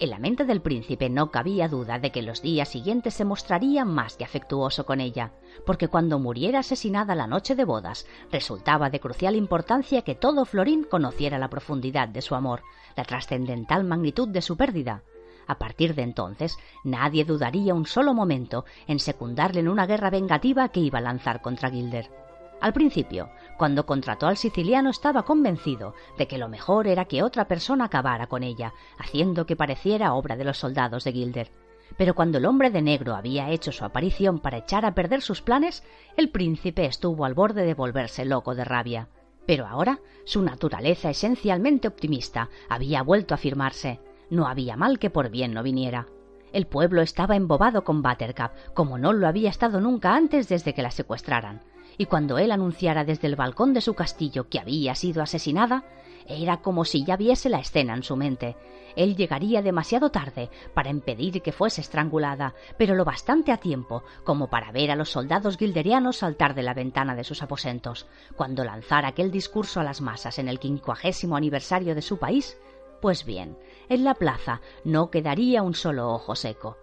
[0.00, 3.84] En la mente del príncipe no cabía duda de que los días siguientes se mostraría
[3.84, 5.32] más que afectuoso con ella,
[5.66, 10.84] porque cuando muriera asesinada la noche de bodas, resultaba de crucial importancia que todo Florín
[10.84, 12.62] conociera la profundidad de su amor,
[12.96, 15.02] la trascendental magnitud de su pérdida.
[15.48, 20.68] A partir de entonces, nadie dudaría un solo momento en secundarle en una guerra vengativa
[20.68, 22.27] que iba a lanzar contra Gilder.
[22.60, 27.46] Al principio, cuando contrató al siciliano estaba convencido de que lo mejor era que otra
[27.46, 31.50] persona acabara con ella, haciendo que pareciera obra de los soldados de Gilder.
[31.96, 35.40] Pero cuando el hombre de negro había hecho su aparición para echar a perder sus
[35.40, 35.84] planes,
[36.16, 39.08] el príncipe estuvo al borde de volverse loco de rabia.
[39.46, 44.00] Pero ahora su naturaleza esencialmente optimista había vuelto a afirmarse.
[44.30, 46.06] No había mal que por bien no viniera.
[46.52, 50.82] El pueblo estaba embobado con Buttercup, como no lo había estado nunca antes desde que
[50.82, 51.62] la secuestraran
[51.98, 55.84] y cuando él anunciara desde el balcón de su castillo que había sido asesinada,
[56.28, 58.56] era como si ya viese la escena en su mente.
[58.96, 64.48] Él llegaría demasiado tarde para impedir que fuese estrangulada, pero lo bastante a tiempo como
[64.48, 69.08] para ver a los soldados guilderianos saltar de la ventana de sus aposentos, cuando lanzara
[69.08, 72.58] aquel discurso a las masas en el quincuagésimo aniversario de su país.
[73.00, 73.56] Pues bien,
[73.88, 76.76] en la plaza no quedaría un solo ojo seco.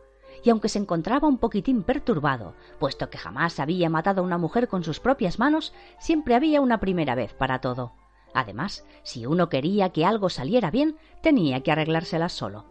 [0.46, 4.68] Y aunque se encontraba un poquitín perturbado, puesto que jamás había matado a una mujer
[4.68, 7.94] con sus propias manos, siempre había una primera vez para todo.
[8.34, 12.66] Además, si uno quería que algo saliera bien, tenía que arreglárselas solo.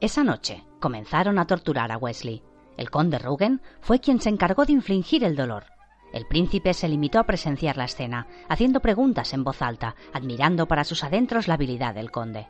[0.00, 2.42] Esa noche comenzaron a torturar a Wesley.
[2.76, 5.64] El conde Rugen fue quien se encargó de infligir el dolor.
[6.12, 10.84] El príncipe se limitó a presenciar la escena, haciendo preguntas en voz alta, admirando para
[10.84, 12.46] sus adentros la habilidad del conde.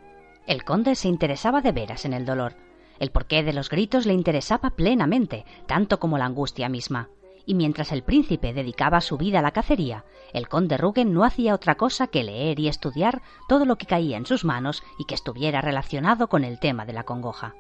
[0.47, 2.57] El conde se interesaba de veras en el dolor.
[3.05, 7.11] El porqué de los gritos le interesaba plenamente, tanto como la angustia misma.
[7.45, 11.55] Y mientras el príncipe dedicaba su vida a la cacería, el conde Rugen no hacía
[11.55, 15.15] otra cosa que leer y estudiar todo lo que caía en sus manos y que
[15.15, 17.55] estuviera relacionado con el tema de la congoja.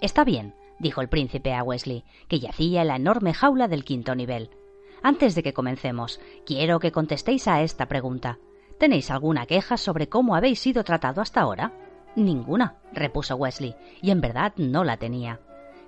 [0.00, 4.14] Está bien, dijo el príncipe a Wesley, que yacía en la enorme jaula del quinto
[4.14, 4.50] nivel.
[5.02, 8.38] Antes de que comencemos, quiero que contestéis a esta pregunta.
[8.78, 11.72] ¿Tenéis alguna queja sobre cómo habéis sido tratado hasta ahora?
[12.16, 15.40] Ninguna, repuso Wesley, y en verdad no la tenía.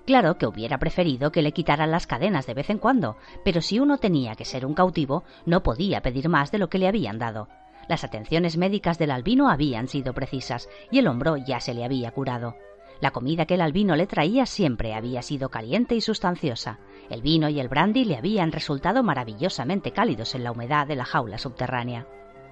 [0.05, 3.79] Claro que hubiera preferido que le quitaran las cadenas de vez en cuando, pero si
[3.79, 7.19] uno tenía que ser un cautivo, no podía pedir más de lo que le habían
[7.19, 7.49] dado.
[7.89, 12.11] Las atenciones médicas del albino habían sido precisas, y el hombro ya se le había
[12.11, 12.55] curado.
[12.99, 16.79] La comida que el albino le traía siempre había sido caliente y sustanciosa.
[17.09, 21.05] El vino y el brandy le habían resultado maravillosamente cálidos en la humedad de la
[21.05, 22.07] jaula subterránea.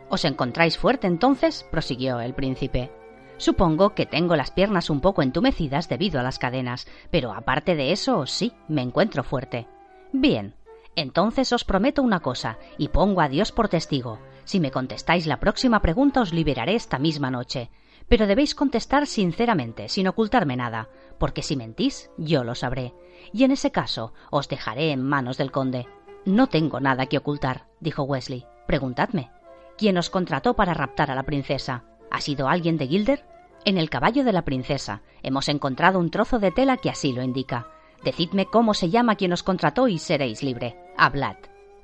[0.09, 1.65] ¿Os encontráis fuerte entonces?
[1.71, 2.91] prosiguió el príncipe.
[3.37, 7.91] Supongo que tengo las piernas un poco entumecidas debido a las cadenas, pero aparte de
[7.91, 9.67] eso, sí, me encuentro fuerte.
[10.13, 10.55] Bien,
[10.95, 14.19] entonces os prometo una cosa, y pongo a Dios por testigo.
[14.45, 17.69] Si me contestáis la próxima pregunta os liberaré esta misma noche.
[18.07, 22.93] Pero debéis contestar sinceramente, sin ocultarme nada, porque si mentís, yo lo sabré.
[23.33, 25.87] Y en ese caso, os dejaré en manos del conde.
[26.23, 28.45] No tengo nada que ocultar, dijo Wesley.
[28.67, 29.31] Preguntadme.
[29.77, 31.83] ¿Quién os contrató para raptar a la princesa?
[32.11, 33.25] ¿Ha sido alguien de Gilder?
[33.65, 37.23] En el caballo de la princesa hemos encontrado un trozo de tela que así lo
[37.23, 37.67] indica.
[38.03, 40.77] Decidme cómo se llama quien os contrató y seréis libre.
[40.97, 41.37] Hablad.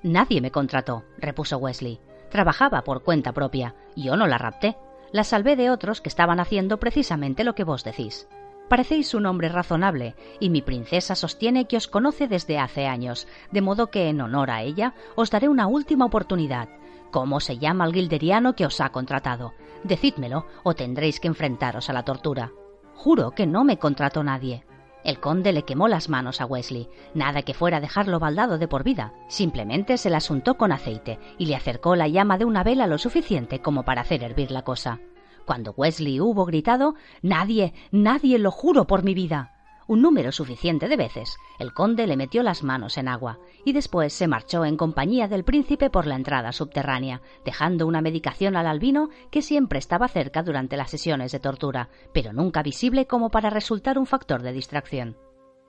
[0.03, 1.99] Nadie me contrató, repuso Wesley.
[2.29, 3.75] Trabajaba por cuenta propia.
[3.95, 4.77] Yo no la rapté.
[5.11, 8.27] La salvé de otros que estaban haciendo precisamente lo que vos decís.
[8.69, 13.59] Parecéis un hombre razonable, y mi princesa sostiene que os conoce desde hace años, de
[13.59, 16.69] modo que, en honor a ella, os daré una última oportunidad.
[17.11, 19.53] ¿Cómo se llama el guilderiano que os ha contratado?
[19.83, 22.53] Decídmelo, o tendréis que enfrentaros a la tortura.
[22.95, 24.63] Juro que no me contrató nadie.
[25.03, 28.83] El conde le quemó las manos a Wesley, nada que fuera dejarlo baldado de por
[28.83, 29.13] vida.
[29.27, 32.97] Simplemente se las untó con aceite y le acercó la llama de una vela lo
[32.97, 34.99] suficiente como para hacer hervir la cosa.
[35.45, 39.51] Cuando Wesley hubo gritado Nadie, nadie, lo juro por mi vida
[39.87, 44.13] un número suficiente de veces, el conde le metió las manos en agua y después
[44.13, 49.09] se marchó en compañía del príncipe por la entrada subterránea, dejando una medicación al albino
[49.31, 53.97] que siempre estaba cerca durante las sesiones de tortura, pero nunca visible como para resultar
[53.97, 55.17] un factor de distracción.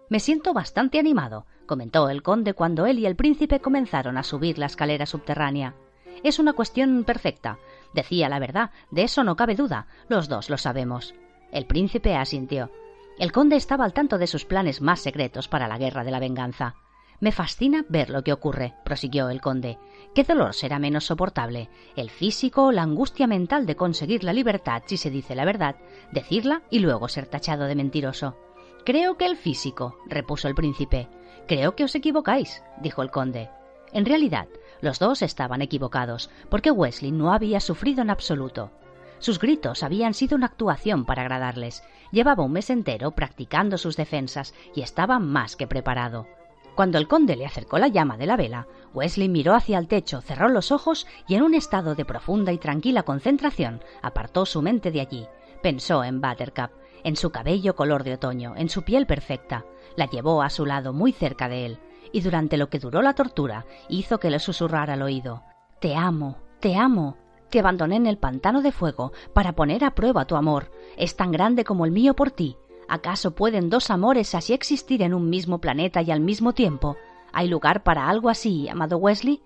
[0.09, 4.59] Me siento bastante animado, comentó el conde cuando él y el príncipe comenzaron a subir
[4.59, 5.75] la escalera subterránea.
[6.23, 7.59] Es una cuestión perfecta.
[7.95, 11.15] Decía la verdad, de eso no cabe duda, los dos lo sabemos.
[11.51, 12.71] El príncipe asintió.
[13.19, 16.21] El conde estaba al tanto de sus planes más secretos para la guerra de la
[16.21, 16.77] venganza.
[17.21, 19.79] Me fascina ver lo que ocurre, prosiguió el conde.
[20.15, 21.69] ¿Qué dolor será menos soportable?
[21.95, 25.77] ¿El físico o la angustia mental de conseguir la libertad si se dice la verdad,
[26.11, 28.37] decirla y luego ser tachado de mentiroso?
[28.85, 31.09] Creo que el físico, repuso el príncipe.
[31.47, 33.51] Creo que os equivocáis, dijo el conde.
[33.93, 34.49] En realidad,
[34.81, 38.73] los dos estaban equivocados, porque Wesley no había sufrido en absoluto.
[39.23, 41.85] Sus gritos habían sido una actuación para agradarles.
[42.11, 46.27] Llevaba un mes entero practicando sus defensas y estaba más que preparado.
[46.75, 50.23] Cuando el conde le acercó la llama de la vela, Wesley miró hacia el techo,
[50.23, 54.91] cerró los ojos y en un estado de profunda y tranquila concentración apartó su mente
[54.91, 55.29] de allí.
[55.63, 56.73] Pensó en Buttercup,
[57.05, 59.65] en su cabello color de otoño, en su piel perfecta.
[59.95, 61.79] La llevó a su lado muy cerca de él,
[62.11, 65.45] y durante lo que duró la tortura hizo que le susurrara al oído
[65.79, 67.19] Te amo, te amo,
[67.53, 70.73] te abandoné en el pantano de fuego para poner a prueba tu amor.
[70.97, 72.57] Es tan grande como el mío por ti.
[72.89, 76.97] ¿Acaso pueden dos amores así existir en un mismo planeta y al mismo tiempo?
[77.31, 79.43] ¿Hay lugar para algo así, amado Wesley?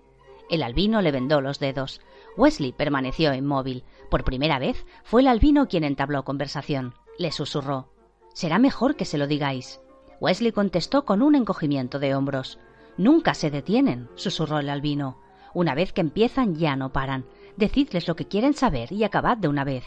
[0.49, 1.99] El albino le vendó los dedos.
[2.37, 3.83] Wesley permaneció inmóvil.
[4.09, 6.93] Por primera vez fue el albino quien entabló conversación.
[7.19, 7.89] Le susurró.
[8.31, 9.81] Será mejor que se lo digáis.
[10.21, 12.57] Wesley contestó con un encogimiento de hombros.
[12.95, 15.17] Nunca se detienen, susurró el albino.
[15.53, 17.25] Una vez que empiezan ya no paran.
[17.57, 19.83] Decidles lo que quieren saber y acabad de una vez.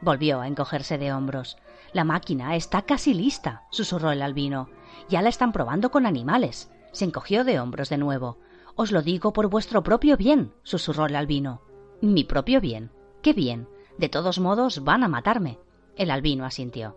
[0.00, 1.58] Volvió a encogerse de hombros.
[1.92, 4.70] La máquina está casi lista, susurró el albino.
[5.08, 6.70] Ya la están probando con animales.
[6.92, 8.38] Se encogió de hombros de nuevo.
[8.74, 11.60] Os lo digo por vuestro propio bien, susurró el albino.
[12.00, 12.90] Mi propio bien.
[13.20, 13.68] Qué bien.
[13.98, 15.58] De todos modos van a matarme.
[15.96, 16.96] El albino asintió.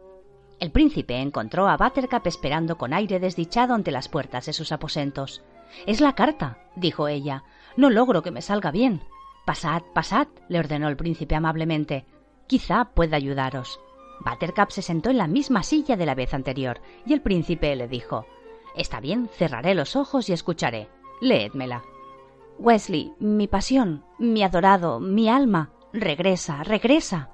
[0.62, 5.44] El príncipe encontró a Buttercup esperando con aire desdichado ante las puertas de sus aposentos.
[5.86, 7.44] Es la carta, dijo ella.
[7.76, 9.02] No logro que me salga bien.
[9.46, 12.06] Pasad, pasad, le ordenó el príncipe amablemente.
[12.48, 13.80] Quizá pueda ayudaros.
[14.24, 17.88] Buttercup se sentó en la misma silla de la vez anterior, y el príncipe le
[17.88, 18.26] dijo
[18.76, 20.88] Está bien, cerraré los ojos y escucharé.
[21.20, 21.84] Léedmela.
[22.58, 27.30] Wesley, mi pasión, mi adorado, mi alma, regresa, regresa.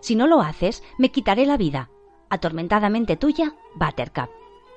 [0.00, 1.90] Si no lo haces, me quitaré la vida.
[2.28, 4.30] Atormentadamente tuya, Buttercup.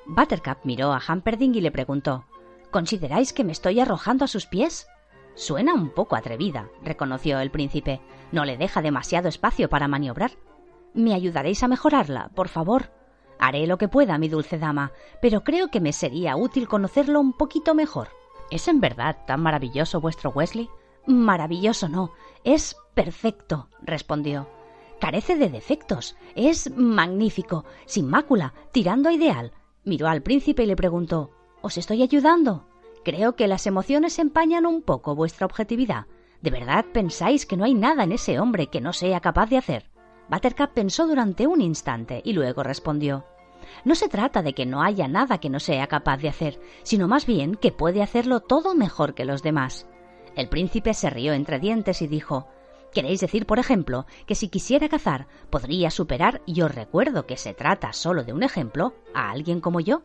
[0.05, 2.25] Buttercup miró a Humperdinck y le preguntó
[2.71, 4.87] ¿Consideráis que me estoy arrojando a sus pies?
[5.37, 8.01] Suena un poco atrevida, reconoció el príncipe.
[8.31, 10.31] No le deja demasiado espacio para maniobrar.
[10.95, 12.89] ¿Me ayudaréis a mejorarla, por favor?
[13.37, 17.33] Haré lo que pueda, mi dulce dama, pero creo que me sería útil conocerlo un
[17.33, 18.09] poquito mejor.
[18.49, 20.69] ¿Es en verdad tan maravilloso vuestro Wesley?
[21.05, 22.13] Maravilloso no,
[22.43, 24.49] es perfecto, respondió.
[24.99, 29.53] Carece de defectos, es magnífico, sin mácula, tirando a ideal.
[29.83, 31.29] Miró al príncipe y le preguntó
[31.61, 32.65] ¿Os estoy ayudando?
[33.07, 36.07] Creo que las emociones empañan un poco vuestra objetividad.
[36.41, 39.57] ¿De verdad pensáis que no hay nada en ese hombre que no sea capaz de
[39.57, 39.89] hacer?
[40.27, 43.25] Buttercup pensó durante un instante y luego respondió
[43.85, 47.07] No se trata de que no haya nada que no sea capaz de hacer, sino
[47.07, 49.87] más bien que puede hacerlo todo mejor que los demás.
[50.35, 52.49] El príncipe se rió entre dientes y dijo
[52.91, 57.53] ¿Queréis decir, por ejemplo, que si quisiera cazar, podría superar, y os recuerdo que se
[57.53, 60.01] trata solo de un ejemplo, a alguien como yo?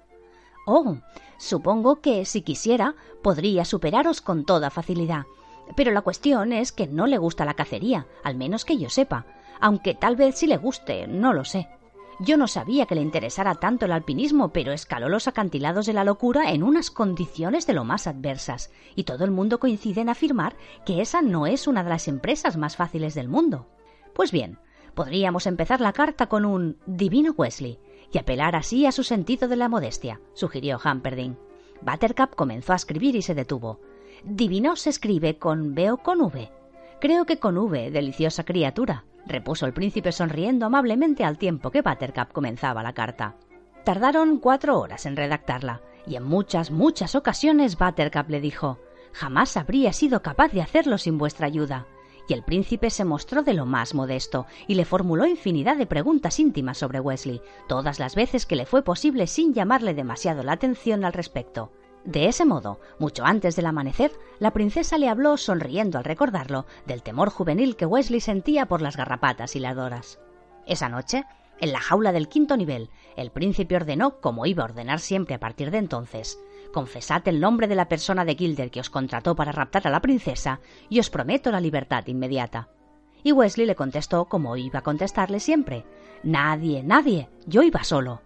[0.66, 0.96] Oh,
[1.38, 5.24] supongo que si quisiera, podría superaros con toda facilidad.
[5.76, 9.26] Pero la cuestión es que no le gusta la cacería, al menos que yo sepa,
[9.60, 11.68] aunque tal vez sí le guste, no lo sé.
[12.20, 16.04] Yo no sabía que le interesara tanto el alpinismo, pero escaló los acantilados de la
[16.04, 20.56] locura en unas condiciones de lo más adversas, y todo el mundo coincide en afirmar
[20.84, 23.66] que esa no es una de las empresas más fáciles del mundo.
[24.14, 24.58] Pues bien,
[24.94, 27.80] podríamos empezar la carta con un Divino Wesley
[28.12, 31.38] y apelar así a su sentido de la modestia, sugirió Humperdinck.
[31.80, 33.80] Buttercup comenzó a escribir y se detuvo.
[34.22, 36.50] Divino se escribe con B o con V.
[37.00, 42.32] Creo que con V, deliciosa criatura, repuso el príncipe sonriendo amablemente al tiempo que Buttercup
[42.32, 43.36] comenzaba la carta.
[43.84, 48.78] Tardaron cuatro horas en redactarla, y en muchas, muchas ocasiones Buttercup le dijo
[49.12, 51.86] Jamás habría sido capaz de hacerlo sin vuestra ayuda.
[52.32, 56.78] El príncipe se mostró de lo más modesto, y le formuló infinidad de preguntas íntimas
[56.78, 61.12] sobre Wesley, todas las veces que le fue posible sin llamarle demasiado la atención al
[61.12, 61.72] respecto.
[62.04, 67.02] De ese modo, mucho antes del amanecer, la princesa le habló, sonriendo al recordarlo, del
[67.02, 70.18] temor juvenil que Wesley sentía por las garrapatas y las doras.
[70.66, 71.24] Esa noche,
[71.60, 75.40] en la jaula del quinto nivel, el príncipe ordenó, como iba a ordenar siempre a
[75.40, 76.38] partir de entonces,
[76.72, 80.00] confesad el nombre de la persona de Gilder que os contrató para raptar a la
[80.00, 82.68] princesa y os prometo la libertad inmediata.
[83.22, 85.84] Y Wesley le contestó como iba a contestarle siempre.
[86.24, 88.22] Nadie, nadie, yo iba solo.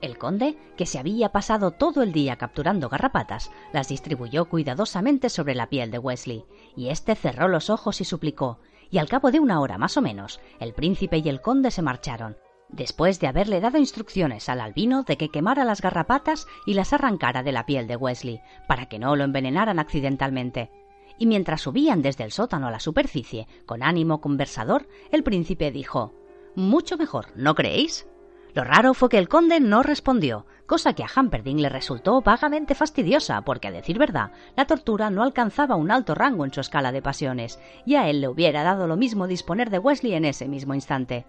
[0.00, 5.54] El conde, que se había pasado todo el día capturando garrapatas, las distribuyó cuidadosamente sobre
[5.54, 6.44] la piel de Wesley,
[6.76, 10.02] y éste cerró los ojos y suplicó, y al cabo de una hora más o
[10.02, 12.36] menos, el príncipe y el conde se marcharon,
[12.68, 17.42] después de haberle dado instrucciones al albino de que quemara las garrapatas y las arrancara
[17.42, 20.70] de la piel de Wesley, para que no lo envenenaran accidentalmente.
[21.18, 26.12] Y mientras subían desde el sótano a la superficie, con ánimo conversador, el príncipe dijo
[26.54, 28.06] Mucho mejor, ¿no creéis?
[28.56, 32.74] Lo raro fue que el conde no respondió, cosa que a Humperdinck le resultó vagamente
[32.74, 36.90] fastidiosa, porque a decir verdad, la tortura no alcanzaba un alto rango en su escala
[36.90, 40.48] de pasiones, y a él le hubiera dado lo mismo disponer de Wesley en ese
[40.48, 41.26] mismo instante.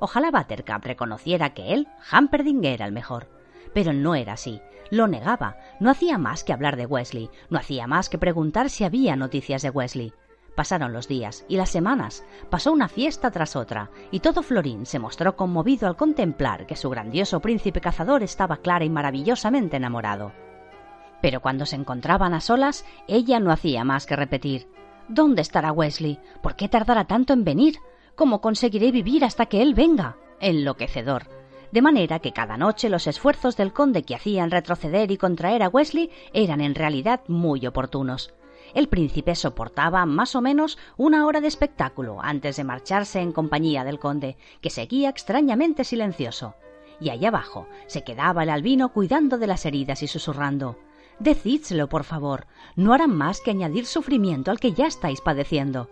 [0.00, 3.28] Ojalá Buttercup reconociera que él, Humperdinck, era el mejor.
[3.74, 4.60] Pero no era así.
[4.90, 5.56] Lo negaba.
[5.80, 7.30] No hacía más que hablar de Wesley.
[7.50, 10.12] No hacía más que preguntar si había noticias de Wesley.
[10.54, 14.98] Pasaron los días y las semanas, pasó una fiesta tras otra, y todo Florín se
[14.98, 20.32] mostró conmovido al contemplar que su grandioso príncipe cazador estaba clara y maravillosamente enamorado.
[21.22, 24.66] Pero cuando se encontraban a solas, ella no hacía más que repetir
[25.08, 26.20] ¿Dónde estará Wesley?
[26.42, 27.76] ¿Por qué tardará tanto en venir?
[28.18, 30.18] ¿Cómo conseguiré vivir hasta que él venga?
[30.40, 31.28] Enloquecedor.
[31.72, 35.68] De manera que cada noche los esfuerzos del conde que hacían retroceder y contraer a
[35.70, 38.34] Wesley eran en realidad muy oportunos
[38.74, 43.84] el príncipe soportaba más o menos una hora de espectáculo antes de marcharse en compañía
[43.84, 46.54] del conde, que seguía extrañamente silencioso.
[47.00, 50.76] Y allá abajo se quedaba el albino cuidando de las heridas y susurrando
[51.18, 52.46] Decídselo, por favor,
[52.76, 55.88] no harán más que añadir sufrimiento al que ya estáis padeciendo.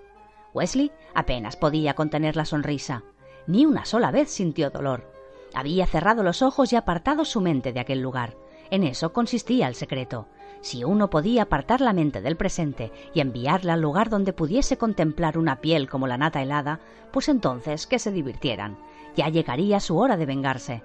[0.56, 3.02] Wesley apenas podía contener la sonrisa.
[3.46, 5.12] Ni una sola vez sintió dolor.
[5.54, 8.38] Había cerrado los ojos y apartado su mente de aquel lugar.
[8.70, 10.28] En eso consistía el secreto.
[10.62, 15.36] Si uno podía apartar la mente del presente y enviarla al lugar donde pudiese contemplar
[15.36, 16.80] una piel como la nata helada,
[17.12, 18.78] pues entonces que se divirtieran.
[19.14, 20.82] Ya llegaría su hora de vengarse.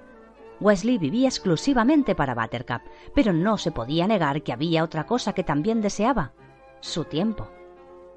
[0.59, 2.81] Wesley vivía exclusivamente para Buttercup,
[3.15, 6.33] pero no se podía negar que había otra cosa que también deseaba,
[6.81, 7.47] su tiempo.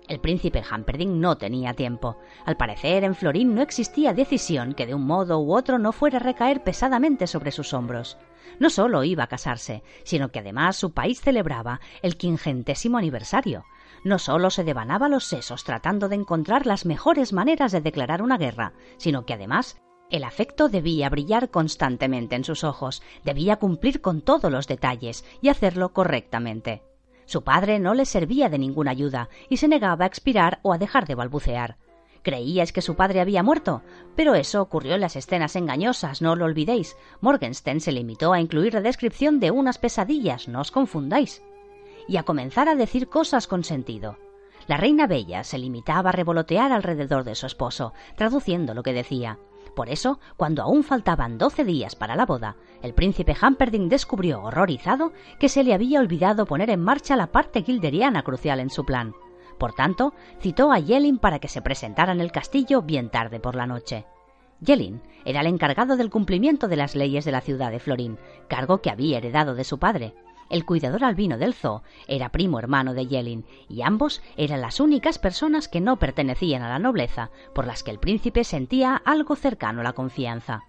[0.06, 2.18] El príncipe Hamperdinck no tenía tiempo.
[2.44, 6.18] Al parecer, en Florín no existía decisión que de un modo u otro no fuera
[6.18, 8.18] a recaer pesadamente sobre sus hombros.
[8.58, 13.64] No solo iba a casarse, sino que además su país celebraba el quingentésimo aniversario.
[14.04, 18.36] No solo se devanaba los sesos tratando de encontrar las mejores maneras de declarar una
[18.36, 19.80] guerra, sino que además
[20.10, 25.48] el afecto debía brillar constantemente en sus ojos, debía cumplir con todos los detalles y
[25.48, 26.82] hacerlo correctamente.
[27.26, 30.78] Su padre no le servía de ninguna ayuda y se negaba a expirar o a
[30.78, 31.76] dejar de balbucear.
[32.22, 33.82] Creíais que su padre había muerto,
[34.16, 36.96] pero eso ocurrió en las escenas engañosas, no lo olvidéis.
[37.20, 41.42] Morgenstern se limitó a incluir la descripción de unas pesadillas, no os confundáis.
[42.08, 44.16] Y a comenzar a decir cosas con sentido.
[44.66, 49.38] La reina bella se limitaba a revolotear alrededor de su esposo, traduciendo lo que decía.
[49.74, 55.12] Por eso, cuando aún faltaban doce días para la boda, el príncipe Hamperdinck descubrió, horrorizado,
[55.40, 59.14] que se le había olvidado poner en marcha la parte gilderiana crucial en su plan.
[59.58, 63.56] Por tanto, citó a Yelin para que se presentara en el castillo bien tarde por
[63.56, 64.06] la noche.
[64.60, 68.18] Yelin era el encargado del cumplimiento de las leyes de la ciudad de Florín,
[68.48, 70.14] cargo que había heredado de su padre.
[70.50, 75.18] El cuidador albino del zoo era primo hermano de Yelin, y ambos eran las únicas
[75.18, 79.80] personas que no pertenecían a la nobleza, por las que el príncipe sentía algo cercano
[79.80, 80.64] a la confianza.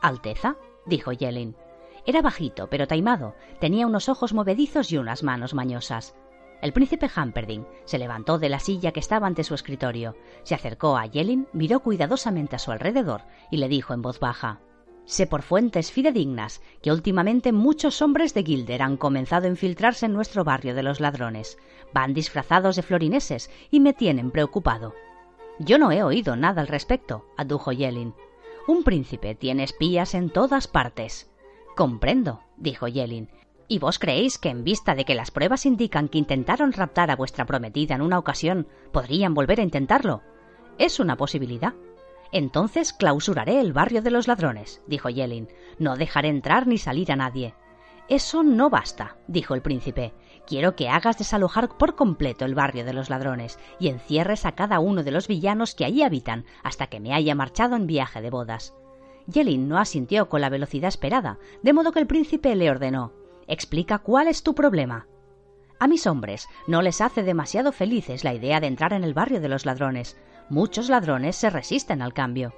[0.00, 0.56] Alteza,
[0.86, 1.56] dijo Yelin.
[2.04, 6.16] Era bajito, pero taimado, tenía unos ojos movedizos y unas manos mañosas.
[6.60, 10.96] El príncipe Hamperdinck se levantó de la silla que estaba ante su escritorio, se acercó
[10.96, 14.60] a Yelin, miró cuidadosamente a su alrededor y le dijo en voz baja
[15.04, 20.12] Sé por fuentes fidedignas que últimamente muchos hombres de Gilder han comenzado a infiltrarse en
[20.12, 21.58] nuestro barrio de los ladrones.
[21.92, 24.94] Van disfrazados de florineses y me tienen preocupado.
[25.58, 28.14] Yo no he oído nada al respecto, adujo Yelin.
[28.66, 31.30] Un príncipe tiene espías en todas partes.
[31.76, 33.28] Comprendo, dijo Yelin.
[33.68, 37.16] ¿Y vos creéis que en vista de que las pruebas indican que intentaron raptar a
[37.16, 40.22] vuestra prometida en una ocasión, podrían volver a intentarlo?
[40.78, 41.74] Es una posibilidad.
[42.32, 45.48] Entonces clausuraré el barrio de los ladrones, dijo Yelin.
[45.78, 47.54] No dejaré entrar ni salir a nadie.
[48.08, 50.12] Eso no basta, dijo el príncipe.
[50.46, 54.80] Quiero que hagas desalojar por completo el barrio de los ladrones y encierres a cada
[54.80, 58.30] uno de los villanos que allí habitan hasta que me haya marchado en viaje de
[58.30, 58.74] bodas.
[59.26, 63.12] Yelin no asintió con la velocidad esperada, de modo que el príncipe le ordenó
[63.46, 65.06] Explica cuál es tu problema.
[65.78, 69.40] A mis hombres no les hace demasiado felices la idea de entrar en el barrio
[69.40, 70.16] de los ladrones.
[70.52, 72.52] Muchos ladrones se resisten al cambio.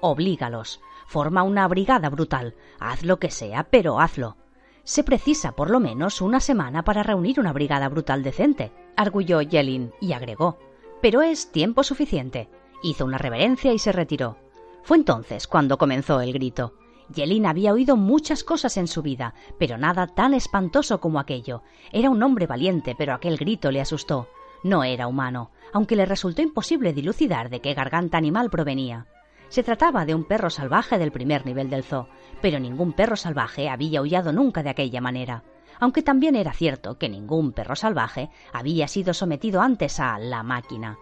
[0.00, 0.80] Oblígalos.
[1.06, 2.54] Forma una brigada brutal.
[2.80, 4.38] Haz lo que sea, pero hazlo.
[4.82, 9.92] Se precisa por lo menos una semana para reunir una brigada brutal decente, arguyó Yelin
[10.00, 10.58] y agregó.
[11.02, 12.48] Pero es tiempo suficiente.
[12.82, 14.38] Hizo una reverencia y se retiró.
[14.82, 16.72] Fue entonces cuando comenzó el grito.
[17.10, 21.62] Yelin había oído muchas cosas en su vida, pero nada tan espantoso como aquello.
[21.92, 24.28] Era un hombre valiente, pero aquel grito le asustó.
[24.64, 29.06] No era humano, aunque le resultó imposible dilucidar de qué garganta animal provenía.
[29.48, 32.08] Se trataba de un perro salvaje del primer nivel del zoo,
[32.40, 35.44] pero ningún perro salvaje había aullado nunca de aquella manera,
[35.78, 40.98] aunque también era cierto que ningún perro salvaje había sido sometido antes a la máquina.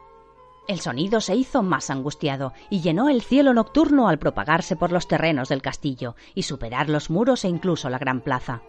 [0.66, 5.06] El sonido se hizo más angustiado y llenó el cielo nocturno al propagarse por los
[5.06, 8.62] terrenos del castillo y superar los muros e incluso la gran plaza.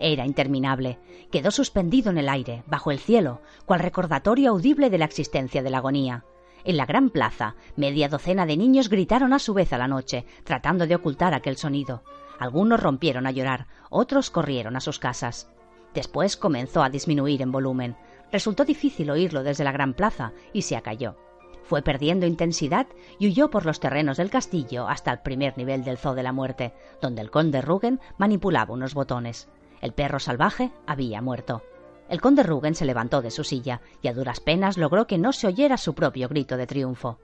[0.00, 0.98] Era interminable.
[1.30, 5.68] Quedó suspendido en el aire, bajo el cielo, cual recordatorio audible de la existencia de
[5.68, 6.24] la agonía.
[6.64, 10.24] En la gran plaza, media docena de niños gritaron a su vez a la noche,
[10.44, 12.02] tratando de ocultar aquel sonido.
[12.38, 15.50] Algunos rompieron a llorar, otros corrieron a sus casas.
[15.92, 17.96] Después comenzó a disminuir en volumen.
[18.32, 21.16] Resultó difícil oírlo desde la gran plaza y se acalló.
[21.64, 22.86] Fue perdiendo intensidad
[23.18, 26.32] y huyó por los terrenos del castillo hasta el primer nivel del Zoo de la
[26.32, 26.72] Muerte,
[27.02, 29.48] donde el conde Rugen manipulaba unos botones.
[29.80, 31.62] El perro salvaje había muerto.
[32.08, 35.32] El conde Rugen se levantó de su silla y a duras penas logró que no
[35.32, 37.18] se oyera su propio grito de triunfo.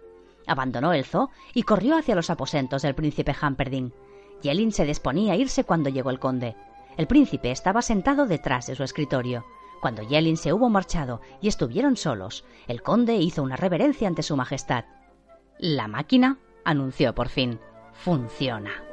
[0.46, 3.92] Abandonó el zoo y corrió hacia los aposentos del príncipe Hamperdin.
[4.42, 6.56] Yelin se disponía a irse cuando llegó el conde.
[6.96, 9.44] El príncipe estaba sentado detrás de su escritorio.
[9.80, 14.36] Cuando Yelin se hubo marchado y estuvieron solos, el conde hizo una reverencia ante su
[14.36, 14.84] majestad.
[15.58, 17.58] La máquina, anunció por fin,
[17.92, 18.85] funciona.